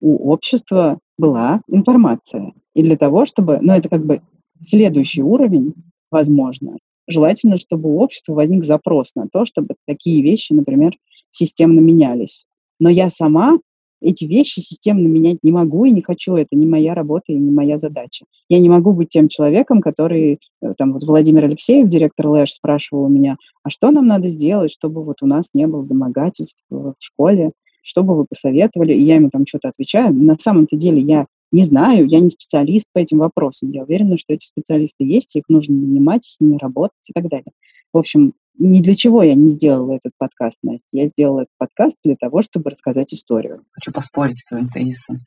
у 0.00 0.30
общества 0.30 0.98
была 1.18 1.60
информация. 1.68 2.52
И 2.74 2.82
для 2.82 2.96
того, 2.96 3.26
чтобы, 3.26 3.58
ну, 3.60 3.72
это 3.72 3.88
как 3.88 4.04
бы 4.04 4.22
следующий 4.60 5.22
уровень, 5.22 5.74
возможно. 6.10 6.76
Желательно, 7.06 7.58
чтобы 7.58 7.90
у 7.90 8.00
общества 8.00 8.34
возник 8.34 8.64
запрос 8.64 9.14
на 9.14 9.28
то, 9.28 9.44
чтобы 9.44 9.74
такие 9.86 10.22
вещи, 10.22 10.52
например, 10.52 10.96
системно 11.30 11.80
менялись. 11.80 12.46
Но 12.78 12.88
я 12.88 13.10
сама 13.10 13.58
эти 14.00 14.24
вещи 14.24 14.60
системно 14.60 15.06
менять 15.06 15.38
не 15.42 15.52
могу 15.52 15.84
и 15.84 15.90
не 15.90 16.02
хочу. 16.02 16.34
Это 16.34 16.56
не 16.56 16.66
моя 16.66 16.94
работа 16.94 17.26
и 17.28 17.36
не 17.36 17.50
моя 17.50 17.78
задача. 17.78 18.24
Я 18.48 18.58
не 18.58 18.68
могу 18.68 18.92
быть 18.92 19.08
тем 19.08 19.28
человеком, 19.28 19.80
который, 19.80 20.40
э, 20.62 20.74
там 20.76 20.92
вот 20.92 21.02
Владимир 21.04 21.44
Алексеев, 21.44 21.88
директор 21.88 22.28
Лэш, 22.28 22.52
спрашивал 22.52 23.04
у 23.04 23.08
меня, 23.08 23.36
а 23.62 23.70
что 23.70 23.90
нам 23.90 24.06
надо 24.06 24.28
сделать, 24.28 24.72
чтобы 24.72 25.04
вот 25.04 25.22
у 25.22 25.26
нас 25.26 25.50
не 25.54 25.66
было 25.66 25.84
домогательств 25.84 26.64
в 26.70 26.94
школе, 26.98 27.52
что 27.82 28.02
бы 28.02 28.16
вы 28.16 28.26
посоветовали? 28.26 28.94
И 28.94 29.02
я 29.02 29.16
ему 29.16 29.30
там 29.30 29.46
что-то 29.46 29.68
отвечаю. 29.68 30.14
На 30.14 30.36
самом-то 30.38 30.76
деле 30.76 31.00
я 31.00 31.26
не 31.52 31.64
знаю, 31.64 32.06
я 32.06 32.20
не 32.20 32.28
специалист 32.28 32.86
по 32.92 32.98
этим 32.98 33.18
вопросам. 33.18 33.70
Я 33.70 33.82
уверена, 33.82 34.16
что 34.18 34.32
эти 34.32 34.46
специалисты 34.46 35.04
есть, 35.04 35.34
их 35.36 35.44
нужно 35.48 35.74
нанимать, 35.74 36.24
с 36.24 36.40
ними 36.40 36.58
работать 36.60 37.08
и 37.08 37.12
так 37.12 37.28
далее. 37.28 37.52
В 37.92 37.98
общем, 37.98 38.34
ни 38.60 38.82
для 38.82 38.94
чего 38.94 39.22
я 39.22 39.34
не 39.34 39.48
сделала 39.48 39.94
этот 39.94 40.12
подкаст, 40.18 40.58
Настя. 40.62 40.98
Я 40.98 41.08
сделала 41.08 41.40
этот 41.40 41.54
подкаст 41.58 41.96
для 42.04 42.14
того, 42.14 42.42
чтобы 42.42 42.70
рассказать 42.70 43.12
историю. 43.14 43.64
Хочу 43.72 43.90
поспорить 43.90 44.38
с 44.38 44.44
твоим 44.44 44.68
тезисом. 44.68 45.20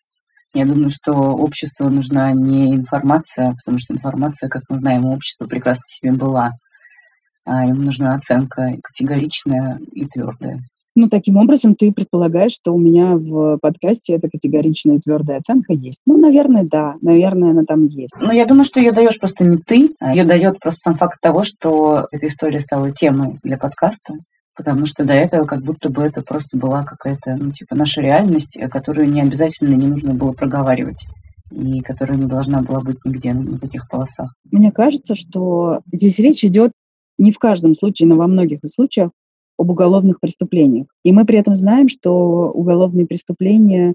Я 0.54 0.66
думаю, 0.66 0.92
что 0.92 1.12
обществу 1.12 1.90
нужна 1.90 2.32
не 2.32 2.76
информация, 2.76 3.56
потому 3.56 3.80
что 3.80 3.96
информация, 3.96 4.50
как 4.50 4.62
мы 4.70 4.78
знаем, 4.78 5.06
общество 5.06 5.48
прекрасно 5.48 5.84
себе 5.88 6.12
была. 6.12 6.52
А 7.46 7.66
ему 7.66 7.82
нужна 7.82 8.14
оценка 8.14 8.78
категоричная 8.84 9.80
и 9.92 10.06
твердая. 10.06 10.60
Ну, 10.96 11.10
таким 11.10 11.38
образом, 11.38 11.76
ты 11.76 11.92
предполагаешь, 11.92 12.54
что 12.54 12.72
у 12.72 12.80
меня 12.80 13.18
в 13.18 13.58
подкасте 13.58 14.14
эта 14.14 14.30
категоричная 14.30 15.00
твердая 15.00 15.40
оценка 15.40 15.74
есть. 15.74 16.02
Ну, 16.06 16.18
наверное, 16.18 16.64
да. 16.64 16.96
Наверное, 17.02 17.52
она 17.52 17.64
там 17.64 17.88
есть. 17.88 18.14
Ну, 18.20 18.32
я 18.32 18.46
думаю, 18.46 18.64
что 18.66 18.80
ее 18.80 18.92
даешь 18.92 19.20
просто 19.20 19.44
не 19.44 19.58
ты, 19.58 19.90
а 20.00 20.14
ее 20.14 20.24
дает 20.24 20.60
просто 20.60 20.82
сам 20.82 20.96
факт 20.96 21.20
того, 21.20 21.44
что 21.44 22.08
эта 22.12 22.28
история 22.28 22.60
стала 22.60 22.92
темой 22.92 23.40
для 23.44 23.58
подкаста. 23.58 24.14
Потому 24.56 24.86
что 24.86 25.04
до 25.04 25.14
этого 25.14 25.46
как 25.46 25.64
будто 25.64 25.90
бы 25.90 26.04
это 26.04 26.22
просто 26.22 26.58
была 26.58 26.84
какая-то, 26.84 27.36
ну, 27.38 27.52
типа, 27.52 27.74
наша 27.76 28.02
реальность, 28.02 28.60
которую 28.70 29.10
не 29.10 29.22
обязательно 29.22 29.74
не 29.74 29.88
нужно 29.88 30.14
было 30.14 30.32
проговаривать 30.34 31.08
и 31.50 31.82
которая 31.82 32.18
не 32.18 32.26
должна 32.26 32.62
была 32.62 32.80
быть 32.80 32.98
нигде, 33.04 33.34
на 33.34 33.58
таких 33.58 33.90
полосах. 33.90 34.36
Мне 34.52 34.72
кажется, 34.72 35.16
что 35.16 35.80
здесь 35.92 36.20
речь 36.20 36.44
идет 36.44 36.72
не 37.18 37.32
в 37.32 37.40
каждом 37.40 37.74
случае, 37.76 38.10
но 38.10 38.16
во 38.16 38.28
многих 38.28 38.60
случаях 38.66 39.10
об 39.58 39.70
уголовных 39.70 40.20
преступлениях. 40.20 40.88
И 41.04 41.12
мы 41.12 41.26
при 41.26 41.40
этом 41.40 41.56
знаем, 41.56 41.90
что 41.90 42.52
уголовные 42.52 43.06
преступления 43.06 43.94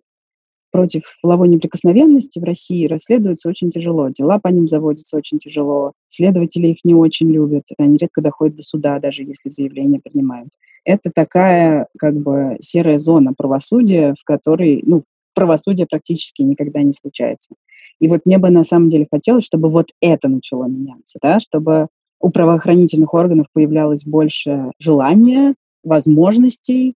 против 0.70 1.02
половой 1.22 1.48
неприкосновенности 1.48 2.38
в 2.38 2.44
России 2.44 2.86
расследуются 2.86 3.48
очень 3.48 3.70
тяжело. 3.70 4.10
Дела 4.10 4.38
по 4.38 4.48
ним 4.48 4.68
заводятся 4.68 5.16
очень 5.16 5.38
тяжело. 5.38 5.92
Следователи 6.06 6.68
их 6.68 6.84
не 6.84 6.94
очень 6.94 7.30
любят. 7.30 7.64
Они 7.78 7.96
редко 7.96 8.20
доходят 8.20 8.56
до 8.56 8.62
суда, 8.62 8.98
даже 8.98 9.22
если 9.22 9.48
заявления 9.48 10.00
принимают. 10.00 10.50
Это 10.84 11.10
такая 11.14 11.86
как 11.98 12.16
бы 12.16 12.56
серая 12.60 12.98
зона 12.98 13.32
правосудия, 13.36 14.14
в 14.18 14.24
которой, 14.24 14.82
ну, 14.84 15.02
правосудие 15.34 15.86
практически 15.86 16.42
никогда 16.42 16.82
не 16.82 16.92
случается. 16.92 17.54
И 18.00 18.08
вот 18.08 18.20
мне 18.24 18.38
бы 18.38 18.50
на 18.50 18.64
самом 18.64 18.88
деле 18.88 19.06
хотелось, 19.10 19.44
чтобы 19.44 19.70
вот 19.70 19.90
это 20.00 20.28
начало 20.28 20.64
меняться, 20.64 21.18
да, 21.22 21.40
чтобы 21.40 21.88
у 22.20 22.30
правоохранительных 22.30 23.14
органов 23.14 23.46
появлялось 23.52 24.04
больше 24.04 24.72
желания, 24.78 25.54
возможностей 25.82 26.94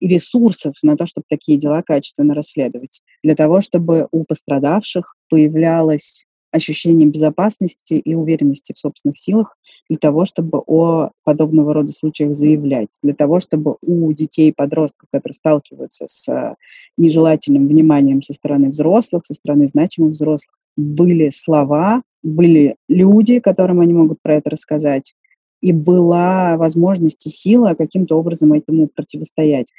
и 0.00 0.08
ресурсов 0.08 0.74
на 0.82 0.96
то, 0.96 1.06
чтобы 1.06 1.24
такие 1.28 1.58
дела 1.58 1.82
качественно 1.82 2.34
расследовать. 2.34 3.00
Для 3.22 3.34
того, 3.34 3.60
чтобы 3.60 4.08
у 4.10 4.24
пострадавших 4.24 5.14
появлялось 5.30 6.26
ощущение 6.54 7.08
безопасности 7.08 7.94
и 7.94 8.14
уверенности 8.14 8.72
в 8.72 8.78
собственных 8.78 9.18
силах 9.18 9.56
для 9.88 9.98
того, 9.98 10.24
чтобы 10.24 10.62
о 10.66 11.10
подобного 11.24 11.74
рода 11.74 11.92
случаях 11.92 12.34
заявлять, 12.34 12.88
для 13.02 13.12
того, 13.12 13.40
чтобы 13.40 13.76
у 13.82 14.12
детей 14.12 14.50
и 14.50 14.52
подростков, 14.52 15.08
которые 15.12 15.34
сталкиваются 15.34 16.06
с 16.08 16.56
нежелательным 16.96 17.66
вниманием 17.66 18.22
со 18.22 18.32
стороны 18.32 18.70
взрослых, 18.70 19.26
со 19.26 19.34
стороны 19.34 19.66
значимых 19.66 20.12
взрослых, 20.12 20.58
были 20.76 21.30
слова, 21.30 22.02
были 22.22 22.76
люди, 22.88 23.40
которым 23.40 23.80
они 23.80 23.92
могут 23.92 24.22
про 24.22 24.36
это 24.36 24.50
рассказать, 24.50 25.14
и 25.60 25.72
была 25.72 26.56
возможность 26.56 27.26
и 27.26 27.30
сила 27.30 27.74
каким-то 27.74 28.16
образом 28.16 28.52
этому 28.52 28.86
противостоять. 28.86 29.72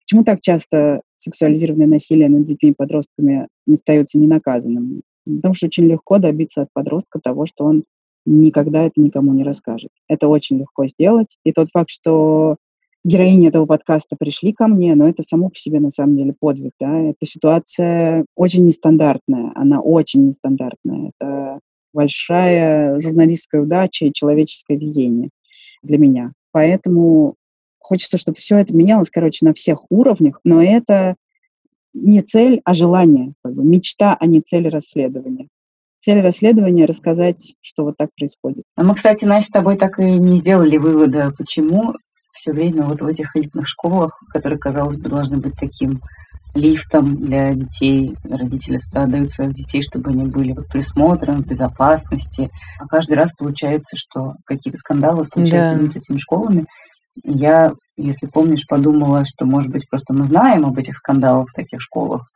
Почему 0.00 0.24
так 0.24 0.40
часто 0.40 1.02
сексуализированное 1.16 1.86
насилие 1.86 2.28
над 2.28 2.44
детьми 2.44 2.70
и 2.70 2.74
подростками 2.74 3.48
не 3.66 3.74
остается 3.74 4.18
ненаказанным? 4.18 5.02
Потому 5.24 5.54
что 5.54 5.66
очень 5.66 5.84
легко 5.84 6.18
добиться 6.18 6.62
от 6.62 6.68
подростка 6.72 7.20
того, 7.22 7.46
что 7.46 7.64
он 7.64 7.84
никогда 8.24 8.84
это 8.84 9.00
никому 9.00 9.32
не 9.32 9.44
расскажет. 9.44 9.90
Это 10.08 10.28
очень 10.28 10.58
легко 10.58 10.86
сделать. 10.86 11.36
И 11.44 11.52
тот 11.52 11.68
факт, 11.72 11.90
что 11.90 12.56
героини 13.04 13.48
этого 13.48 13.66
подкаста 13.66 14.16
пришли 14.18 14.52
ко 14.52 14.68
мне, 14.68 14.94
но 14.94 15.08
это 15.08 15.22
само 15.22 15.48
по 15.48 15.56
себе 15.56 15.80
на 15.80 15.90
самом 15.90 16.16
деле 16.16 16.34
подвиг. 16.38 16.72
Да? 16.80 16.98
Эта 17.00 17.24
ситуация 17.24 18.24
очень 18.36 18.64
нестандартная. 18.64 19.52
Она 19.54 19.80
очень 19.80 20.28
нестандартная. 20.28 21.12
Это 21.16 21.60
большая 21.92 23.00
журналистская 23.00 23.62
удача 23.62 24.06
и 24.06 24.12
человеческое 24.12 24.76
везение 24.76 25.30
для 25.82 25.98
меня. 25.98 26.32
Поэтому 26.52 27.34
хочется, 27.78 28.18
чтобы 28.18 28.38
все 28.38 28.56
это 28.56 28.74
менялось, 28.74 29.10
короче, 29.10 29.44
на 29.44 29.52
всех 29.52 29.84
уровнях, 29.90 30.40
но 30.44 30.62
это 30.62 31.16
не 31.94 32.22
цель, 32.22 32.60
а 32.64 32.74
желание, 32.74 33.34
как 33.42 33.54
бы 33.54 33.64
мечта, 33.64 34.16
а 34.18 34.26
не 34.26 34.40
цель 34.40 34.68
расследования. 34.68 35.48
Цель 36.00 36.20
расследования— 36.20 36.84
рассказать, 36.86 37.54
что 37.60 37.84
вот 37.84 37.96
так 37.96 38.10
происходит. 38.16 38.64
А 38.76 38.82
мы, 38.82 38.94
кстати, 38.94 39.24
Настя, 39.24 39.48
с 39.48 39.52
тобой 39.52 39.76
так 39.76 40.00
и 40.00 40.04
не 40.04 40.36
сделали 40.36 40.76
вывода, 40.76 41.32
почему 41.36 41.94
все 42.32 42.52
время 42.52 42.82
вот 42.82 43.00
в 43.00 43.06
этих 43.06 43.36
элитных 43.36 43.68
школах, 43.68 44.20
которые, 44.32 44.58
казалось 44.58 44.96
бы, 44.96 45.08
должны 45.08 45.36
быть 45.36 45.54
таким 45.60 46.00
лифтом 46.54 47.16
для 47.16 47.52
детей. 47.54 48.14
Родители 48.24 48.78
туда 48.78 49.04
отдают 49.04 49.30
своих 49.30 49.54
детей, 49.54 49.82
чтобы 49.82 50.10
они 50.10 50.24
были 50.24 50.52
под 50.52 50.68
присмотром, 50.68 51.42
в 51.42 51.46
безопасности. 51.46 52.50
А 52.78 52.86
каждый 52.86 53.14
раз 53.14 53.32
получается, 53.32 53.96
что 53.96 54.34
какие-то 54.44 54.78
скандалы 54.78 55.24
случаются 55.24 55.78
да. 55.78 55.88
с 55.88 55.96
этими 55.96 56.18
школами. 56.18 56.66
Я, 57.22 57.72
если 57.96 58.26
помнишь, 58.26 58.66
подумала, 58.66 59.24
что, 59.24 59.44
может 59.44 59.70
быть, 59.70 59.88
просто 59.88 60.14
мы 60.14 60.24
знаем 60.24 60.64
об 60.64 60.78
этих 60.78 60.96
скандалах 60.96 61.50
в 61.50 61.54
таких 61.54 61.80
школах, 61.80 62.30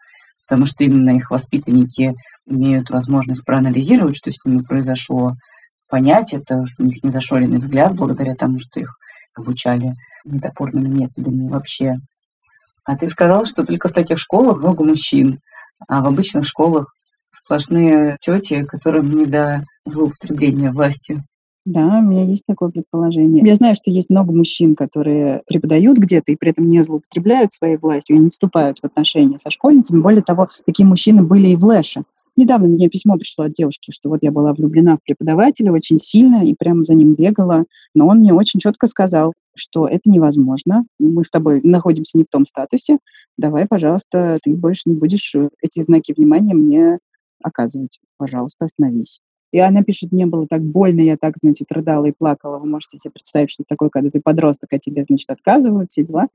потому 0.47 0.67
что 0.67 0.85
именно 0.85 1.17
их 1.17 1.31
воспитанники 1.31 2.15
имеют 2.47 2.91
возможность 2.91 3.45
проанализировать, 3.45 4.17
что 4.17 4.31
с 4.31 4.45
ними 4.45 4.63
произошло, 4.63 5.33
понять 5.89 6.35
это, 6.35 6.65
у 6.79 6.83
них 6.83 7.03
не 7.03 7.11
зашоренный 7.11 7.59
взгляд 7.59 7.95
благодаря 7.95 8.35
тому, 8.35 8.59
что 8.61 8.81
их 8.81 8.97
обучали 9.35 9.95
метафорными 10.25 10.89
методами 10.89 11.49
вообще. 11.49 11.97
А 12.85 12.97
ты 12.97 13.09
сказал, 13.09 13.47
что 13.47 13.65
только 13.65 13.89
в 13.89 13.93
таких 13.93 14.19
школах 14.19 14.59
много 14.59 14.85
мужчин, 14.85 15.41
а 15.89 16.03
в 16.03 16.07
обычных 16.07 16.47
школах 16.47 16.93
сплошные 17.31 18.17
тети, 18.21 18.65
которым 18.65 19.11
не 19.11 19.27
до 19.27 19.65
злоупотребления 19.85 20.71
властью. 20.71 21.25
Да, 21.67 21.99
у 21.99 22.03
меня 22.03 22.25
есть 22.25 22.47
такое 22.47 22.71
предположение. 22.71 23.45
Я 23.45 23.57
знаю, 23.57 23.75
что 23.75 23.91
есть 23.91 24.09
много 24.09 24.33
мужчин, 24.33 24.77
которые 24.77 25.43
преподают 25.49 25.99
где-то 25.99 26.31
и 26.31 26.37
при 26.37 26.51
этом 26.51 26.69
не 26.69 26.81
злоупотребляют 26.81 27.53
своей 27.53 27.77
властью 27.77 28.17
и 28.17 28.19
не 28.21 28.31
вступают 28.31 28.79
в 28.79 28.85
отношения 28.85 29.41
со 29.41 29.51
школьницами. 29.51 30.01
Более 30.01 30.23
того, 30.23 30.49
такие 30.65 30.87
мужчины 30.87 31.25
были 31.25 31.49
и 31.49 31.57
в 31.57 31.65
Лэше. 31.65 32.05
Недавно 32.37 32.69
мне 32.69 32.89
письмо 32.89 33.17
пришло 33.17 33.47
от 33.47 33.53
девушки, 33.53 33.91
что 33.91 34.11
вот 34.11 34.21
я 34.23 34.31
была 34.31 34.53
влюблена 34.53 34.97
в 34.97 35.03
преподавателя 35.03 35.73
очень 35.73 35.99
сильно 35.99 36.45
и 36.45 36.55
прямо 36.57 36.85
за 36.85 36.95
ним 36.95 37.15
бегала, 37.15 37.65
но 37.95 38.07
он 38.07 38.19
мне 38.19 38.33
очень 38.33 38.61
четко 38.61 38.87
сказал, 38.87 39.33
что 39.57 39.89
это 39.89 40.09
невозможно, 40.09 40.85
мы 41.01 41.25
с 41.25 41.31
тобой 41.31 41.63
находимся 41.65 42.17
не 42.19 42.25
в 42.25 42.29
том 42.31 42.47
статусе, 42.47 42.99
давай, 43.39 43.67
пожалуйста, 43.67 44.39
ты 44.43 44.55
больше 44.55 44.83
не 44.85 44.95
будешь 44.95 45.35
эти 45.63 45.81
знаки 45.81 46.13
внимания 46.17 46.55
мне 46.55 46.99
оказывать. 47.43 47.99
Пожалуйста, 48.19 48.67
остановись. 48.67 49.21
И 49.53 49.59
она 49.59 49.83
пишет, 49.83 50.13
мне 50.13 50.27
было 50.27 50.47
так 50.47 50.63
больно, 50.63 51.01
я 51.01 51.17
так, 51.17 51.35
значит, 51.41 51.71
рыдала 51.71 52.07
и 52.07 52.13
плакала. 52.13 52.59
Вы 52.59 52.67
можете 52.67 52.99
себе 52.99 53.13
представить, 53.13 53.51
что 53.51 53.65
такое, 53.67 53.89
когда 53.91 54.11
ты 54.11 54.21
подросток, 54.21 54.73
а 54.73 54.79
тебе, 54.79 55.05
значит, 55.05 55.31
отказывают, 55.31 55.91
все 55.91 56.05
дела. 56.05 56.29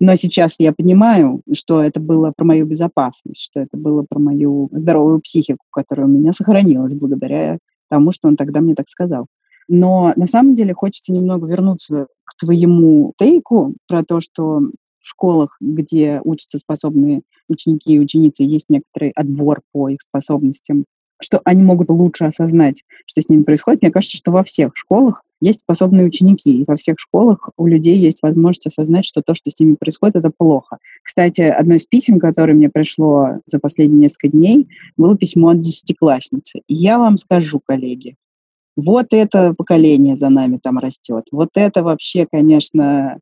Но 0.00 0.14
сейчас 0.14 0.56
я 0.60 0.72
понимаю, 0.72 1.42
что 1.52 1.82
это 1.82 1.98
было 1.98 2.32
про 2.36 2.44
мою 2.44 2.66
безопасность, 2.66 3.42
что 3.42 3.60
это 3.60 3.76
было 3.76 4.04
про 4.08 4.20
мою 4.20 4.68
здоровую 4.72 5.20
психику, 5.20 5.64
которая 5.70 6.06
у 6.06 6.10
меня 6.10 6.32
сохранилась 6.32 6.94
благодаря 6.94 7.58
тому, 7.88 8.12
что 8.12 8.28
он 8.28 8.36
тогда 8.36 8.60
мне 8.60 8.74
так 8.74 8.88
сказал. 8.88 9.26
Но 9.66 10.12
на 10.16 10.26
самом 10.26 10.54
деле 10.54 10.72
хочется 10.72 11.12
немного 11.12 11.46
вернуться 11.46 12.06
к 12.24 12.36
твоему 12.38 13.12
тейку 13.18 13.74
про 13.88 14.04
то, 14.04 14.20
что 14.20 14.60
в 15.00 15.08
школах, 15.08 15.56
где 15.60 16.20
учатся 16.24 16.58
способные 16.58 17.22
ученики 17.48 17.94
и 17.94 17.98
ученицы, 17.98 18.44
есть 18.44 18.66
некоторый 18.68 19.10
отбор 19.10 19.62
по 19.72 19.88
их 19.88 20.00
способностям 20.02 20.84
что 21.20 21.40
они 21.44 21.62
могут 21.62 21.88
лучше 21.88 22.24
осознать, 22.24 22.84
что 23.06 23.20
с 23.20 23.28
ними 23.28 23.42
происходит. 23.42 23.82
Мне 23.82 23.90
кажется, 23.90 24.16
что 24.16 24.30
во 24.30 24.44
всех 24.44 24.72
школах 24.74 25.24
есть 25.40 25.60
способные 25.60 26.06
ученики, 26.06 26.62
и 26.62 26.64
во 26.66 26.76
всех 26.76 26.96
школах 26.98 27.50
у 27.56 27.66
людей 27.66 27.96
есть 27.96 28.22
возможность 28.22 28.66
осознать, 28.66 29.04
что 29.04 29.22
то, 29.22 29.34
что 29.34 29.50
с 29.50 29.58
ними 29.60 29.74
происходит, 29.74 30.16
это 30.16 30.30
плохо. 30.36 30.78
Кстати, 31.02 31.42
одно 31.42 31.74
из 31.74 31.86
писем, 31.86 32.18
которое 32.18 32.54
мне 32.54 32.68
пришло 32.68 33.40
за 33.46 33.58
последние 33.58 34.02
несколько 34.02 34.28
дней, 34.28 34.68
было 34.96 35.16
письмо 35.16 35.50
от 35.50 35.60
десятиклассницы. 35.60 36.62
И 36.66 36.74
я 36.74 36.98
вам 36.98 37.18
скажу, 37.18 37.60
коллеги, 37.64 38.16
вот 38.76 39.08
это 39.10 39.54
поколение 39.54 40.16
за 40.16 40.28
нами 40.28 40.58
там 40.62 40.78
растет. 40.78 41.24
Вот 41.32 41.50
это 41.54 41.82
вообще, 41.82 42.26
конечно, 42.30 43.18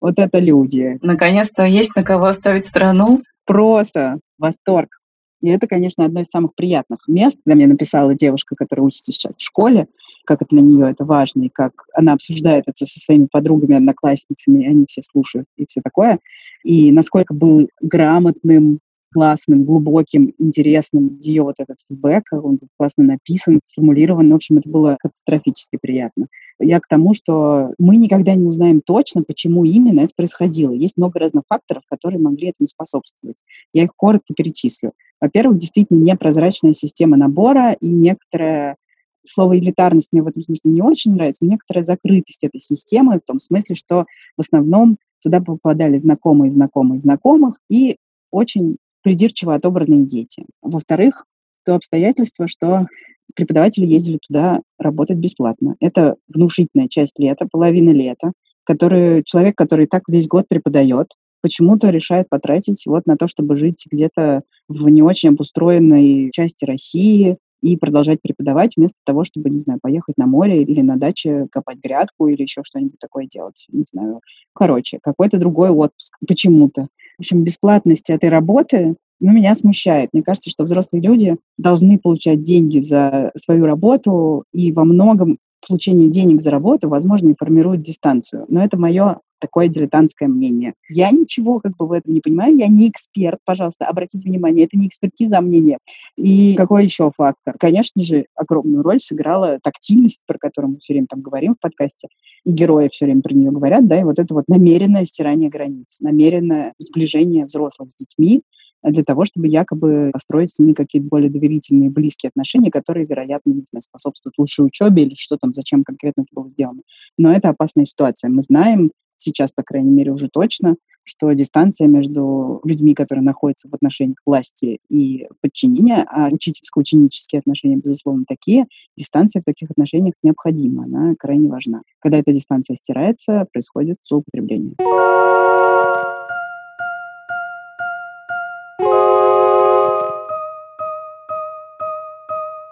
вот 0.00 0.18
это 0.18 0.38
люди. 0.38 0.98
Наконец-то 1.00 1.64
есть 1.64 1.94
на 1.94 2.02
кого 2.02 2.26
оставить 2.26 2.66
страну. 2.66 3.22
Просто 3.44 4.18
восторг. 4.38 4.95
И 5.42 5.48
это, 5.48 5.66
конечно, 5.66 6.04
одно 6.04 6.20
из 6.20 6.26
самых 6.26 6.54
приятных 6.54 7.00
мест. 7.08 7.38
Когда 7.44 7.56
мне 7.56 7.66
написала 7.66 8.14
девушка, 8.14 8.56
которая 8.56 8.86
учится 8.86 9.12
сейчас 9.12 9.36
в 9.36 9.42
школе, 9.42 9.88
как 10.24 10.42
это 10.42 10.54
для 10.54 10.62
нее 10.62 10.90
это 10.90 11.04
важно, 11.04 11.44
и 11.44 11.48
как 11.48 11.72
она 11.94 12.14
обсуждает 12.14 12.64
это 12.66 12.84
со 12.84 12.98
своими 12.98 13.28
подругами, 13.30 13.76
одноклассницами, 13.76 14.64
и 14.64 14.66
они 14.66 14.86
все 14.88 15.02
слушают, 15.02 15.46
и 15.56 15.66
все 15.68 15.80
такое. 15.82 16.18
И 16.64 16.90
насколько 16.90 17.32
был 17.34 17.68
грамотным, 17.80 18.80
классным, 19.16 19.64
глубоким, 19.64 20.34
интересным 20.38 21.18
ее 21.20 21.42
вот 21.42 21.54
этот 21.58 21.78
фидбэк, 21.80 22.24
он 22.32 22.56
был 22.56 22.68
классно 22.76 23.04
написан, 23.04 23.60
сформулирован. 23.64 24.30
В 24.30 24.34
общем, 24.34 24.58
это 24.58 24.68
было 24.68 24.98
катастрофически 25.00 25.78
приятно. 25.80 26.26
Я 26.58 26.80
к 26.80 26.88
тому, 26.88 27.14
что 27.14 27.72
мы 27.78 27.96
никогда 27.96 28.34
не 28.34 28.44
узнаем 28.44 28.82
точно, 28.84 29.22
почему 29.22 29.64
именно 29.64 30.00
это 30.00 30.10
происходило. 30.16 30.72
Есть 30.72 30.96
много 30.96 31.18
разных 31.18 31.44
факторов, 31.48 31.82
которые 31.88 32.20
могли 32.20 32.48
этому 32.48 32.66
способствовать. 32.66 33.38
Я 33.72 33.84
их 33.84 33.90
коротко 33.96 34.34
перечислю. 34.34 34.92
Во-первых, 35.20 35.58
действительно 35.58 36.02
непрозрачная 36.02 36.72
система 36.72 37.16
набора 37.16 37.72
и 37.72 37.88
некоторая 37.88 38.76
слово 39.24 39.58
элитарность 39.58 40.12
мне 40.12 40.22
в 40.22 40.28
этом 40.28 40.42
смысле 40.42 40.70
не 40.70 40.82
очень 40.82 41.14
нравится, 41.14 41.44
некоторая 41.44 41.84
закрытость 41.84 42.44
этой 42.44 42.60
системы 42.60 43.18
в 43.18 43.26
том 43.26 43.40
смысле, 43.40 43.74
что 43.74 44.04
в 44.36 44.40
основном 44.40 44.98
туда 45.20 45.40
попадали 45.40 45.98
знакомые, 45.98 46.50
знакомые, 46.50 47.00
знакомых 47.00 47.58
и 47.68 47.96
очень 48.30 48.76
придирчиво 49.02 49.54
отобранные 49.54 50.04
дети. 50.04 50.44
Во-вторых, 50.62 51.24
то 51.64 51.74
обстоятельство, 51.74 52.46
что 52.46 52.86
преподаватели 53.34 53.86
ездили 53.86 54.18
туда 54.26 54.60
работать 54.78 55.18
бесплатно. 55.18 55.76
Это 55.80 56.16
внушительная 56.28 56.88
часть 56.88 57.18
лета, 57.18 57.48
половина 57.50 57.90
лета, 57.90 58.32
который, 58.64 59.22
человек, 59.24 59.56
который 59.56 59.86
так 59.86 60.02
весь 60.08 60.28
год 60.28 60.46
преподает, 60.48 61.08
почему-то 61.46 61.90
решает 61.90 62.28
потратить 62.28 62.82
вот 62.86 63.06
на 63.06 63.16
то, 63.16 63.28
чтобы 63.28 63.56
жить 63.56 63.86
где-то 63.88 64.42
в 64.66 64.88
не 64.88 65.00
очень 65.00 65.28
обустроенной 65.28 66.32
части 66.32 66.64
России 66.64 67.36
и 67.62 67.76
продолжать 67.76 68.20
преподавать 68.20 68.72
вместо 68.76 68.98
того, 69.04 69.22
чтобы, 69.22 69.48
не 69.48 69.60
знаю, 69.60 69.78
поехать 69.80 70.16
на 70.18 70.26
море 70.26 70.64
или 70.64 70.80
на 70.80 70.96
даче 70.96 71.46
копать 71.52 71.78
грядку 71.78 72.26
или 72.26 72.42
еще 72.42 72.62
что-нибудь 72.64 72.98
такое 72.98 73.28
делать. 73.32 73.66
Не 73.70 73.84
знаю. 73.84 74.22
Короче, 74.54 74.98
какой-то 75.00 75.38
другой 75.38 75.70
отпуск 75.70 76.16
почему-то. 76.26 76.88
В 77.16 77.20
общем, 77.20 77.44
бесплатность 77.44 78.10
этой 78.10 78.28
работы 78.28 78.96
ну, 79.20 79.32
меня 79.32 79.54
смущает. 79.54 80.10
Мне 80.12 80.24
кажется, 80.24 80.50
что 80.50 80.64
взрослые 80.64 81.00
люди 81.00 81.36
должны 81.58 81.96
получать 81.96 82.42
деньги 82.42 82.80
за 82.80 83.30
свою 83.36 83.66
работу, 83.66 84.42
и 84.52 84.72
во 84.72 84.84
многом 84.84 85.38
получение 85.66 86.08
денег 86.08 86.40
за 86.40 86.50
работу, 86.50 86.88
возможно, 86.88 87.30
и 87.30 87.36
формирует 87.38 87.82
дистанцию. 87.82 88.44
Но 88.48 88.62
это 88.62 88.78
мое 88.78 89.20
такое 89.38 89.68
дилетантское 89.68 90.28
мнение. 90.28 90.74
Я 90.88 91.10
ничего 91.10 91.60
как 91.60 91.76
бы 91.76 91.86
в 91.86 91.92
этом 91.92 92.12
не 92.12 92.20
понимаю, 92.20 92.56
я 92.56 92.68
не 92.68 92.88
эксперт, 92.88 93.38
пожалуйста, 93.44 93.84
обратите 93.84 94.28
внимание, 94.28 94.64
это 94.64 94.78
не 94.78 94.88
экспертиза, 94.88 95.38
а 95.38 95.40
мнение. 95.40 95.78
И 96.16 96.54
какой 96.54 96.84
еще 96.84 97.10
фактор? 97.16 97.54
Конечно 97.58 98.02
же, 98.02 98.26
огромную 98.34 98.82
роль 98.82 98.98
сыграла 98.98 99.58
тактильность, 99.62 100.22
про 100.26 100.38
которую 100.38 100.72
мы 100.72 100.78
все 100.78 100.94
время 100.94 101.06
там 101.08 101.20
говорим 101.20 101.54
в 101.54 101.60
подкасте, 101.60 102.08
и 102.44 102.50
герои 102.50 102.88
все 102.90 103.04
время 103.04 103.22
про 103.22 103.34
нее 103.34 103.50
говорят, 103.50 103.86
да, 103.86 104.00
и 104.00 104.04
вот 104.04 104.18
это 104.18 104.34
вот 104.34 104.44
намеренное 104.48 105.04
стирание 105.04 105.50
границ, 105.50 106.00
намеренное 106.00 106.72
сближение 106.78 107.44
взрослых 107.44 107.90
с 107.90 107.96
детьми, 107.96 108.42
для 108.90 109.04
того, 109.04 109.24
чтобы 109.24 109.48
якобы 109.48 110.10
построить 110.12 110.50
с 110.50 110.58
ними 110.58 110.72
какие-то 110.72 111.08
более 111.08 111.30
доверительные, 111.30 111.90
близкие 111.90 112.28
отношения, 112.28 112.70
которые, 112.70 113.06
вероятно, 113.06 113.50
не 113.50 113.64
знаю, 113.64 113.82
способствуют 113.82 114.38
лучшей 114.38 114.66
учебе 114.66 115.02
или 115.02 115.14
что 115.16 115.36
там, 115.36 115.52
зачем 115.52 115.84
конкретно 115.84 116.22
это 116.22 116.30
было 116.32 116.48
сделано. 116.50 116.82
Но 117.18 117.32
это 117.32 117.48
опасная 117.48 117.84
ситуация. 117.84 118.30
Мы 118.30 118.42
знаем 118.42 118.90
сейчас, 119.16 119.52
по 119.52 119.62
крайней 119.62 119.90
мере, 119.90 120.12
уже 120.12 120.28
точно, 120.28 120.76
что 121.02 121.32
дистанция 121.32 121.86
между 121.86 122.60
людьми, 122.64 122.94
которые 122.94 123.24
находятся 123.24 123.68
в 123.68 123.74
отношениях 123.74 124.18
власти 124.26 124.80
и 124.88 125.28
подчинения, 125.40 126.04
а 126.08 126.28
учительско-ученические 126.28 127.38
отношения, 127.38 127.76
безусловно, 127.76 128.24
такие, 128.26 128.66
дистанция 128.96 129.40
в 129.40 129.44
таких 129.44 129.70
отношениях 129.70 130.14
необходима, 130.22 130.84
она 130.84 131.14
крайне 131.18 131.48
важна. 131.48 131.82
Когда 132.00 132.18
эта 132.18 132.32
дистанция 132.32 132.76
стирается, 132.76 133.46
происходит 133.52 133.98
злоупотребление. 134.02 134.74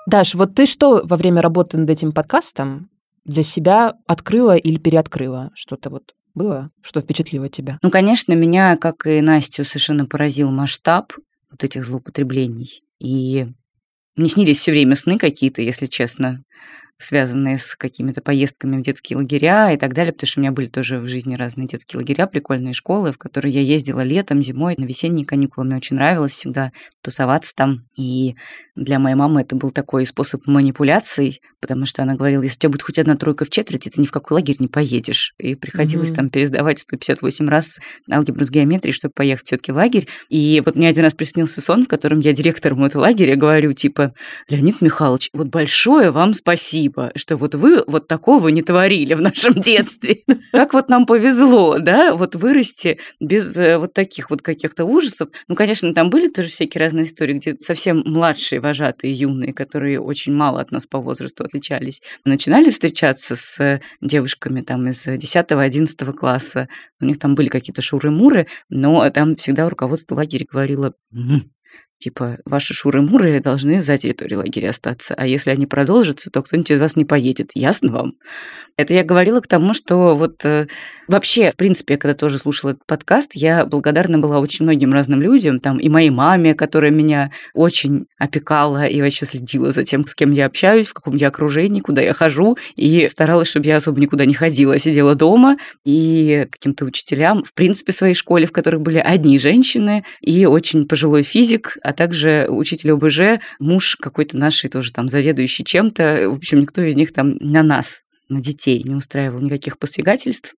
Даш, 0.06 0.34
вот 0.34 0.54
ты 0.54 0.66
что 0.66 1.02
во 1.04 1.16
время 1.16 1.40
работы 1.40 1.78
над 1.78 1.88
этим 1.88 2.12
подкастом 2.12 2.90
для 3.24 3.42
себя 3.42 3.94
открыла 4.06 4.56
или 4.56 4.76
переоткрыла? 4.76 5.50
Что-то 5.54 5.90
вот 5.90 6.14
было, 6.34 6.70
что 6.82 7.00
впечатлило 7.00 7.48
тебя? 7.48 7.78
Ну, 7.82 7.90
конечно, 7.90 8.34
меня, 8.34 8.76
как 8.76 9.06
и 9.06 9.20
Настю, 9.22 9.64
совершенно 9.64 10.04
поразил 10.04 10.50
масштаб 10.50 11.12
вот 11.50 11.64
этих 11.64 11.84
злоупотреблений. 11.84 12.82
И 12.98 13.46
мне 14.16 14.28
снились 14.28 14.58
все 14.58 14.72
время 14.72 14.94
сны 14.94 15.18
какие-то, 15.18 15.62
если 15.62 15.86
честно 15.86 16.42
связанные 16.98 17.58
с 17.58 17.74
какими-то 17.74 18.20
поездками 18.20 18.78
в 18.78 18.82
детские 18.82 19.18
лагеря 19.18 19.72
и 19.72 19.76
так 19.76 19.94
далее, 19.94 20.12
потому 20.12 20.28
что 20.28 20.40
у 20.40 20.42
меня 20.42 20.52
были 20.52 20.66
тоже 20.68 20.98
в 20.98 21.08
жизни 21.08 21.34
разные 21.34 21.66
детские 21.66 21.98
лагеря, 21.98 22.26
прикольные 22.26 22.72
школы, 22.72 23.12
в 23.12 23.18
которые 23.18 23.52
я 23.52 23.60
ездила 23.60 24.00
летом, 24.00 24.42
зимой, 24.42 24.74
на 24.78 24.84
весенние 24.84 25.26
каникулы. 25.26 25.66
Мне 25.66 25.76
очень 25.76 25.96
нравилось 25.96 26.32
всегда 26.32 26.72
тусоваться 27.02 27.52
там. 27.54 27.86
И 27.96 28.36
для 28.76 28.98
моей 28.98 29.16
мамы 29.16 29.42
это 29.42 29.56
был 29.56 29.70
такой 29.70 30.06
способ 30.06 30.46
манипуляций, 30.46 31.40
потому 31.60 31.84
что 31.84 32.02
она 32.02 32.14
говорила, 32.14 32.42
если 32.42 32.56
у 32.56 32.60
тебя 32.60 32.70
будет 32.70 32.82
хоть 32.82 32.98
одна 32.98 33.16
тройка 33.16 33.44
в 33.44 33.50
четверти, 33.50 33.88
ты 33.88 34.00
ни 34.00 34.06
в 34.06 34.12
какой 34.12 34.36
лагерь 34.36 34.56
не 34.60 34.68
поедешь. 34.68 35.34
И 35.38 35.56
приходилось 35.56 36.10
mm-hmm. 36.10 36.14
там 36.14 36.30
пересдавать 36.30 36.78
158 36.78 37.48
раз 37.48 37.80
алгебру 38.10 38.44
с 38.44 38.50
геометрией, 38.50 38.94
чтобы 38.94 39.12
поехать 39.14 39.46
все 39.46 39.56
таки 39.56 39.72
в 39.72 39.76
лагерь. 39.76 40.06
И 40.28 40.62
вот 40.64 40.76
мне 40.76 40.88
один 40.88 41.04
раз 41.04 41.14
приснился 41.14 41.60
сон, 41.60 41.84
в 41.84 41.88
котором 41.88 42.20
я 42.20 42.32
директору 42.32 42.76
этого 42.84 43.02
лагеря 43.02 43.36
говорю, 43.36 43.72
типа, 43.72 44.14
Леонид 44.48 44.80
Михайлович, 44.80 45.30
вот 45.32 45.48
большое 45.48 46.10
вам 46.10 46.34
спасибо 46.34 46.83
спасибо, 46.84 47.12
что 47.16 47.36
вот 47.36 47.54
вы 47.54 47.82
вот 47.86 48.08
такого 48.08 48.48
не 48.48 48.62
творили 48.62 49.14
в 49.14 49.20
нашем 49.20 49.54
детстве. 49.54 50.22
Как 50.52 50.74
вот 50.74 50.88
нам 50.88 51.06
повезло, 51.06 51.78
да, 51.78 52.14
вот 52.14 52.34
вырасти 52.34 52.98
без 53.20 53.56
э, 53.56 53.78
вот 53.78 53.94
таких 53.94 54.30
вот 54.30 54.42
каких-то 54.42 54.84
ужасов. 54.84 55.28
Ну, 55.48 55.54
конечно, 55.54 55.94
там 55.94 56.10
были 56.10 56.28
тоже 56.28 56.48
всякие 56.48 56.80
разные 56.80 57.04
истории, 57.04 57.34
где 57.34 57.56
совсем 57.60 58.02
младшие 58.04 58.60
вожатые, 58.60 59.12
юные, 59.12 59.52
которые 59.52 60.00
очень 60.00 60.34
мало 60.34 60.60
от 60.60 60.70
нас 60.72 60.86
по 60.86 61.00
возрасту 61.00 61.44
отличались, 61.44 62.02
начинали 62.24 62.70
встречаться 62.70 63.36
с 63.36 63.80
девушками 64.00 64.60
там 64.60 64.88
из 64.88 65.06
10-11 65.06 66.12
класса. 66.12 66.68
У 67.00 67.04
них 67.04 67.18
там 67.18 67.34
были 67.34 67.48
какие-то 67.48 67.82
шуры-муры, 67.82 68.46
но 68.68 69.08
там 69.10 69.36
всегда 69.36 69.68
руководство 69.68 70.16
лагеря 70.16 70.46
говорило, 70.50 70.94
Типа, 72.04 72.36
ваши 72.44 72.74
шуры-муры 72.74 73.40
должны 73.40 73.80
за 73.80 73.96
территорией 73.96 74.36
лагеря 74.36 74.68
остаться, 74.68 75.14
а 75.16 75.26
если 75.26 75.48
они 75.48 75.64
продолжатся, 75.64 76.30
то 76.30 76.42
кто-нибудь 76.42 76.70
из 76.70 76.78
вас 76.78 76.96
не 76.96 77.06
поедет. 77.06 77.52
Ясно 77.54 77.92
вам? 77.92 78.12
Это 78.76 78.92
я 78.92 79.04
говорила 79.04 79.40
к 79.40 79.46
тому, 79.46 79.72
что 79.72 80.14
вот 80.14 80.44
э, 80.44 80.66
вообще, 81.08 81.50
в 81.50 81.56
принципе, 81.56 81.96
когда 81.96 82.12
тоже 82.12 82.38
слушала 82.38 82.72
этот 82.72 82.84
подкаст, 82.86 83.30
я 83.34 83.64
благодарна 83.64 84.18
была 84.18 84.38
очень 84.40 84.64
многим 84.64 84.92
разным 84.92 85.22
людям, 85.22 85.60
там 85.60 85.78
и 85.78 85.88
моей 85.88 86.10
маме, 86.10 86.54
которая 86.54 86.90
меня 86.90 87.30
очень 87.54 88.04
опекала 88.18 88.84
и 88.84 89.00
вообще 89.00 89.24
следила 89.24 89.70
за 89.70 89.84
тем, 89.84 90.06
с 90.06 90.14
кем 90.14 90.32
я 90.32 90.44
общаюсь, 90.44 90.88
в 90.88 90.92
каком 90.92 91.14
я 91.14 91.28
окружении, 91.28 91.80
куда 91.80 92.02
я 92.02 92.12
хожу, 92.12 92.58
и 92.76 93.08
старалась, 93.08 93.48
чтобы 93.48 93.66
я 93.66 93.76
особо 93.76 93.98
никуда 93.98 94.26
не 94.26 94.34
ходила, 94.34 94.76
сидела 94.76 95.14
дома, 95.14 95.56
и 95.86 96.48
каким-то 96.50 96.84
учителям, 96.84 97.44
в 97.44 97.54
принципе, 97.54 97.92
своей 97.92 98.14
школе, 98.14 98.46
в 98.46 98.52
которых 98.52 98.82
были 98.82 98.98
одни 98.98 99.38
женщины 99.38 100.04
и 100.20 100.44
очень 100.44 100.86
пожилой 100.86 101.22
физик, 101.22 101.78
а 101.82 101.93
также 101.94 102.46
учитель 102.48 102.92
ОБЖ, 102.92 103.40
муж 103.58 103.96
какой-то 103.96 104.36
нашей 104.36 104.68
тоже 104.68 104.92
там 104.92 105.08
заведующий 105.08 105.64
чем-то. 105.64 106.28
В 106.30 106.36
общем, 106.36 106.60
никто 106.60 106.82
из 106.82 106.94
них 106.94 107.12
там 107.12 107.36
на 107.40 107.62
нас, 107.62 108.02
на 108.28 108.40
детей 108.40 108.82
не 108.84 108.94
устраивал 108.94 109.40
никаких 109.40 109.78
посягательств. 109.78 110.54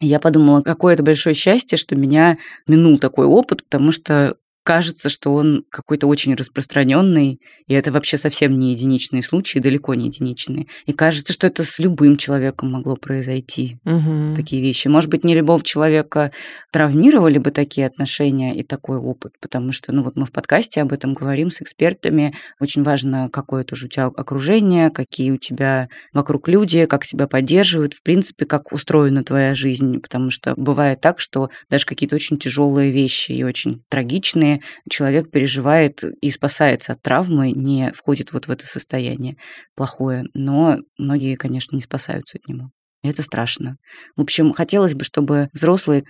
Я 0.00 0.18
подумала, 0.18 0.62
какое 0.62 0.94
это 0.94 1.04
большое 1.04 1.34
счастье, 1.34 1.78
что 1.78 1.94
меня 1.94 2.38
минул 2.66 2.98
такой 2.98 3.26
опыт, 3.26 3.62
потому 3.62 3.92
что 3.92 4.36
кажется, 4.62 5.08
что 5.08 5.34
он 5.34 5.64
какой-то 5.70 6.06
очень 6.06 6.34
распространенный, 6.34 7.40
и 7.66 7.74
это 7.74 7.90
вообще 7.90 8.16
совсем 8.16 8.58
не 8.58 8.72
единичные 8.72 9.22
случаи, 9.22 9.58
далеко 9.58 9.94
не 9.94 10.06
единичные. 10.06 10.66
И 10.86 10.92
кажется, 10.92 11.32
что 11.32 11.46
это 11.46 11.64
с 11.64 11.78
любым 11.78 12.16
человеком 12.16 12.72
могло 12.72 12.96
произойти. 12.96 13.78
Угу. 13.84 14.34
Такие 14.36 14.62
вещи. 14.62 14.88
Может 14.88 15.10
быть, 15.10 15.24
не 15.24 15.34
любого 15.34 15.62
человека 15.62 16.32
травмировали 16.70 17.38
бы 17.38 17.50
такие 17.50 17.86
отношения 17.86 18.54
и 18.54 18.62
такой 18.62 18.98
опыт, 18.98 19.32
потому 19.40 19.72
что, 19.72 19.92
ну 19.92 20.02
вот 20.02 20.16
мы 20.16 20.26
в 20.26 20.32
подкасте 20.32 20.82
об 20.82 20.92
этом 20.92 21.14
говорим 21.14 21.50
с 21.50 21.60
экспертами. 21.60 22.34
Очень 22.60 22.82
важно, 22.82 23.28
какое 23.32 23.64
тоже 23.64 23.86
у 23.86 23.88
тебя 23.88 24.06
окружение, 24.06 24.90
какие 24.90 25.30
у 25.32 25.38
тебя 25.38 25.88
вокруг 26.12 26.48
люди, 26.48 26.86
как 26.86 27.06
тебя 27.06 27.26
поддерживают, 27.26 27.94
в 27.94 28.02
принципе, 28.02 28.44
как 28.44 28.72
устроена 28.72 29.24
твоя 29.24 29.54
жизнь, 29.54 29.98
потому 30.00 30.30
что 30.30 30.54
бывает 30.56 31.00
так, 31.00 31.20
что 31.20 31.50
даже 31.68 31.86
какие-то 31.86 32.16
очень 32.16 32.38
тяжелые 32.38 32.90
вещи 32.92 33.32
и 33.32 33.42
очень 33.42 33.82
трагичные 33.88 34.51
человек 34.90 35.30
переживает 35.30 36.02
и 36.20 36.30
спасается 36.30 36.92
от 36.92 37.02
травмы, 37.02 37.52
не 37.52 37.92
входит 37.92 38.32
вот 38.32 38.46
в 38.46 38.50
это 38.50 38.66
состояние 38.66 39.36
плохое. 39.76 40.24
Но 40.34 40.78
многие, 40.98 41.36
конечно, 41.36 41.76
не 41.76 41.82
спасаются 41.82 42.38
от 42.38 42.48
него. 42.48 42.70
И 43.02 43.08
это 43.08 43.22
страшно. 43.22 43.76
В 44.16 44.20
общем, 44.20 44.52
хотелось 44.52 44.94
бы, 44.94 45.04
чтобы 45.04 45.48
взрослые 45.52 46.04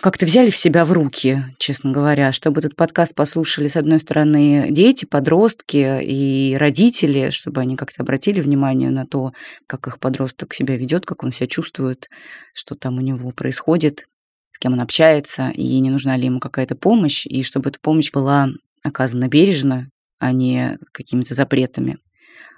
как-то 0.00 0.26
взяли 0.26 0.50
в 0.50 0.56
себя 0.56 0.84
в 0.84 0.92
руки, 0.92 1.44
честно 1.58 1.92
говоря, 1.92 2.32
чтобы 2.32 2.58
этот 2.58 2.74
подкаст 2.74 3.14
послушали, 3.14 3.68
с 3.68 3.76
одной 3.76 4.00
стороны, 4.00 4.68
дети, 4.70 5.04
подростки 5.04 6.02
и 6.02 6.56
родители, 6.56 7.30
чтобы 7.30 7.60
они 7.60 7.76
как-то 7.76 8.02
обратили 8.02 8.40
внимание 8.40 8.90
на 8.90 9.06
то, 9.06 9.32
как 9.66 9.86
их 9.86 10.00
подросток 10.00 10.54
себя 10.54 10.76
ведет, 10.76 11.06
как 11.06 11.22
он 11.22 11.32
себя 11.32 11.46
чувствует, 11.46 12.08
что 12.52 12.74
там 12.74 12.98
у 12.98 13.00
него 13.00 13.30
происходит 13.30 14.06
с 14.56 14.58
кем 14.58 14.72
он 14.72 14.80
общается, 14.80 15.50
и 15.50 15.78
не 15.80 15.90
нужна 15.90 16.16
ли 16.16 16.24
ему 16.24 16.40
какая-то 16.40 16.76
помощь, 16.76 17.26
и 17.26 17.42
чтобы 17.42 17.68
эта 17.68 17.78
помощь 17.78 18.10
была 18.10 18.48
оказана 18.82 19.28
бережно, 19.28 19.90
а 20.18 20.32
не 20.32 20.78
какими-то 20.92 21.34
запретами. 21.34 21.98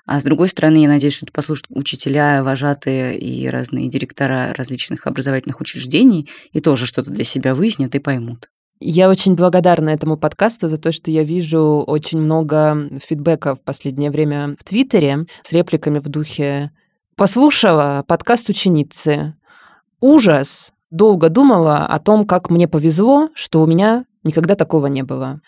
А 0.07 0.21
с 0.21 0.23
другой 0.23 0.47
стороны, 0.47 0.77
я 0.77 0.87
надеюсь, 0.87 1.15
что 1.15 1.27
это 1.27 1.33
послушают 1.33 1.67
учителя, 1.71 2.45
вожатые 2.45 3.19
и 3.19 3.49
разные 3.49 3.89
директора 3.89 4.55
различных 4.57 5.09
образовательных 5.09 5.61
учреждений 5.61 6.31
и 6.53 6.61
тоже 6.61 6.87
что-то 6.87 7.11
для 7.11 7.25
себя 7.25 7.53
выяснят 7.57 7.93
и 7.97 7.99
поймут. 7.99 8.49
Я 8.79 9.11
очень 9.11 9.35
благодарна 9.35 9.89
этому 9.91 10.17
подкасту 10.17 10.69
за 10.69 10.77
то, 10.77 10.93
что 10.93 11.11
я 11.11 11.25
вижу 11.25 11.83
очень 11.85 12.21
много 12.21 13.01
фидбэка 13.05 13.57
в 13.57 13.65
последнее 13.65 14.13
время 14.13 14.55
в 14.57 14.63
Твиттере 14.63 15.27
с 15.43 15.53
репликами 15.53 15.99
в 15.99 16.09
духе 16.09 16.71
«Послушала 17.17 18.05
подкаст 18.07 18.49
ученицы. 18.49 19.35
Ужас! 20.01 20.73
Долго 20.91 21.29
думала 21.29 21.87
о 21.87 21.99
том, 21.99 22.27
как 22.27 22.51
мне 22.51 22.69
повезло, 22.69 23.29
что 23.35 23.63
у 23.63 23.67
меня 23.67 24.05
никогда 24.25 24.55
такого 24.55 24.87
не 24.87 25.03
было. 25.03 25.41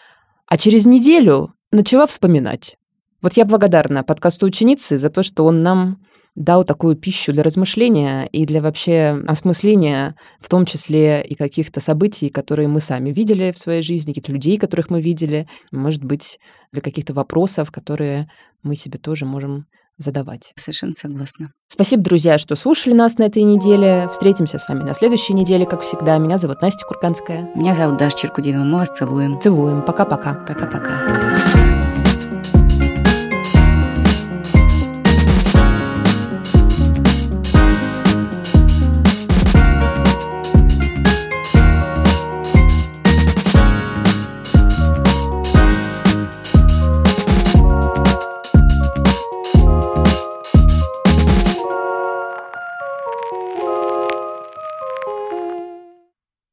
А 0.47 0.59
через 0.59 0.86
неделю 0.86 1.55
начала 1.72 2.07
вспоминать. 2.07 2.76
Вот 3.22 3.34
я 3.34 3.45
благодарна 3.45 4.03
подкасту 4.03 4.47
ученицы 4.47 4.97
за 4.97 5.11
то, 5.11 5.22
что 5.22 5.45
он 5.45 5.62
нам 5.62 5.99
дал 6.34 6.64
такую 6.64 6.97
пищу 6.97 7.32
для 7.32 7.43
размышления 7.43 8.24
и 8.26 8.47
для 8.47 8.62
вообще 8.62 9.20
осмысления, 9.26 10.16
в 10.41 10.49
том 10.49 10.64
числе 10.64 11.22
и 11.22 11.34
каких-то 11.34 11.80
событий, 11.80 12.30
которые 12.30 12.68
мы 12.68 12.80
сами 12.80 13.11
видели 13.11 13.53
в 13.53 13.59
своей 13.59 13.82
жизни, 13.82 14.12
каких-то 14.12 14.32
людей, 14.32 14.57
которых 14.57 14.91
мы 14.91 15.03
видели, 15.03 15.49
может 15.72 16.05
быть, 16.05 16.38
для 16.72 16.80
каких-то 16.80 17.12
вопросов, 17.12 17.70
которые 17.70 18.30
мы 18.62 18.76
себе 18.76 18.99
тоже 18.99 19.26
можем 19.26 19.66
задавать. 20.01 20.53
Совершенно 20.57 20.94
согласна. 20.96 21.53
Спасибо, 21.68 22.03
друзья, 22.03 22.38
что 22.38 22.57
слушали 22.57 22.94
нас 22.94 23.18
на 23.18 23.24
этой 23.24 23.42
неделе. 23.42 24.09
Встретимся 24.12 24.59
с 24.59 24.68
вами 24.68 24.82
на 24.82 24.94
следующей 24.94 25.34
неделе, 25.34 25.64
как 25.64 25.82
всегда. 25.82 26.18
Меня 26.18 26.38
зовут 26.38 26.62
Настя 26.62 26.84
Курканская. 26.86 27.51
Меня 27.55 27.74
зовут 27.76 27.96
Даша 27.96 28.16
Черкудинова. 28.16 28.64
Мы 28.64 28.78
вас 28.78 28.88
целуем. 28.90 29.38
Целуем. 29.38 29.82
Пока-пока. 29.82 30.34
Пока-пока. 30.34 31.59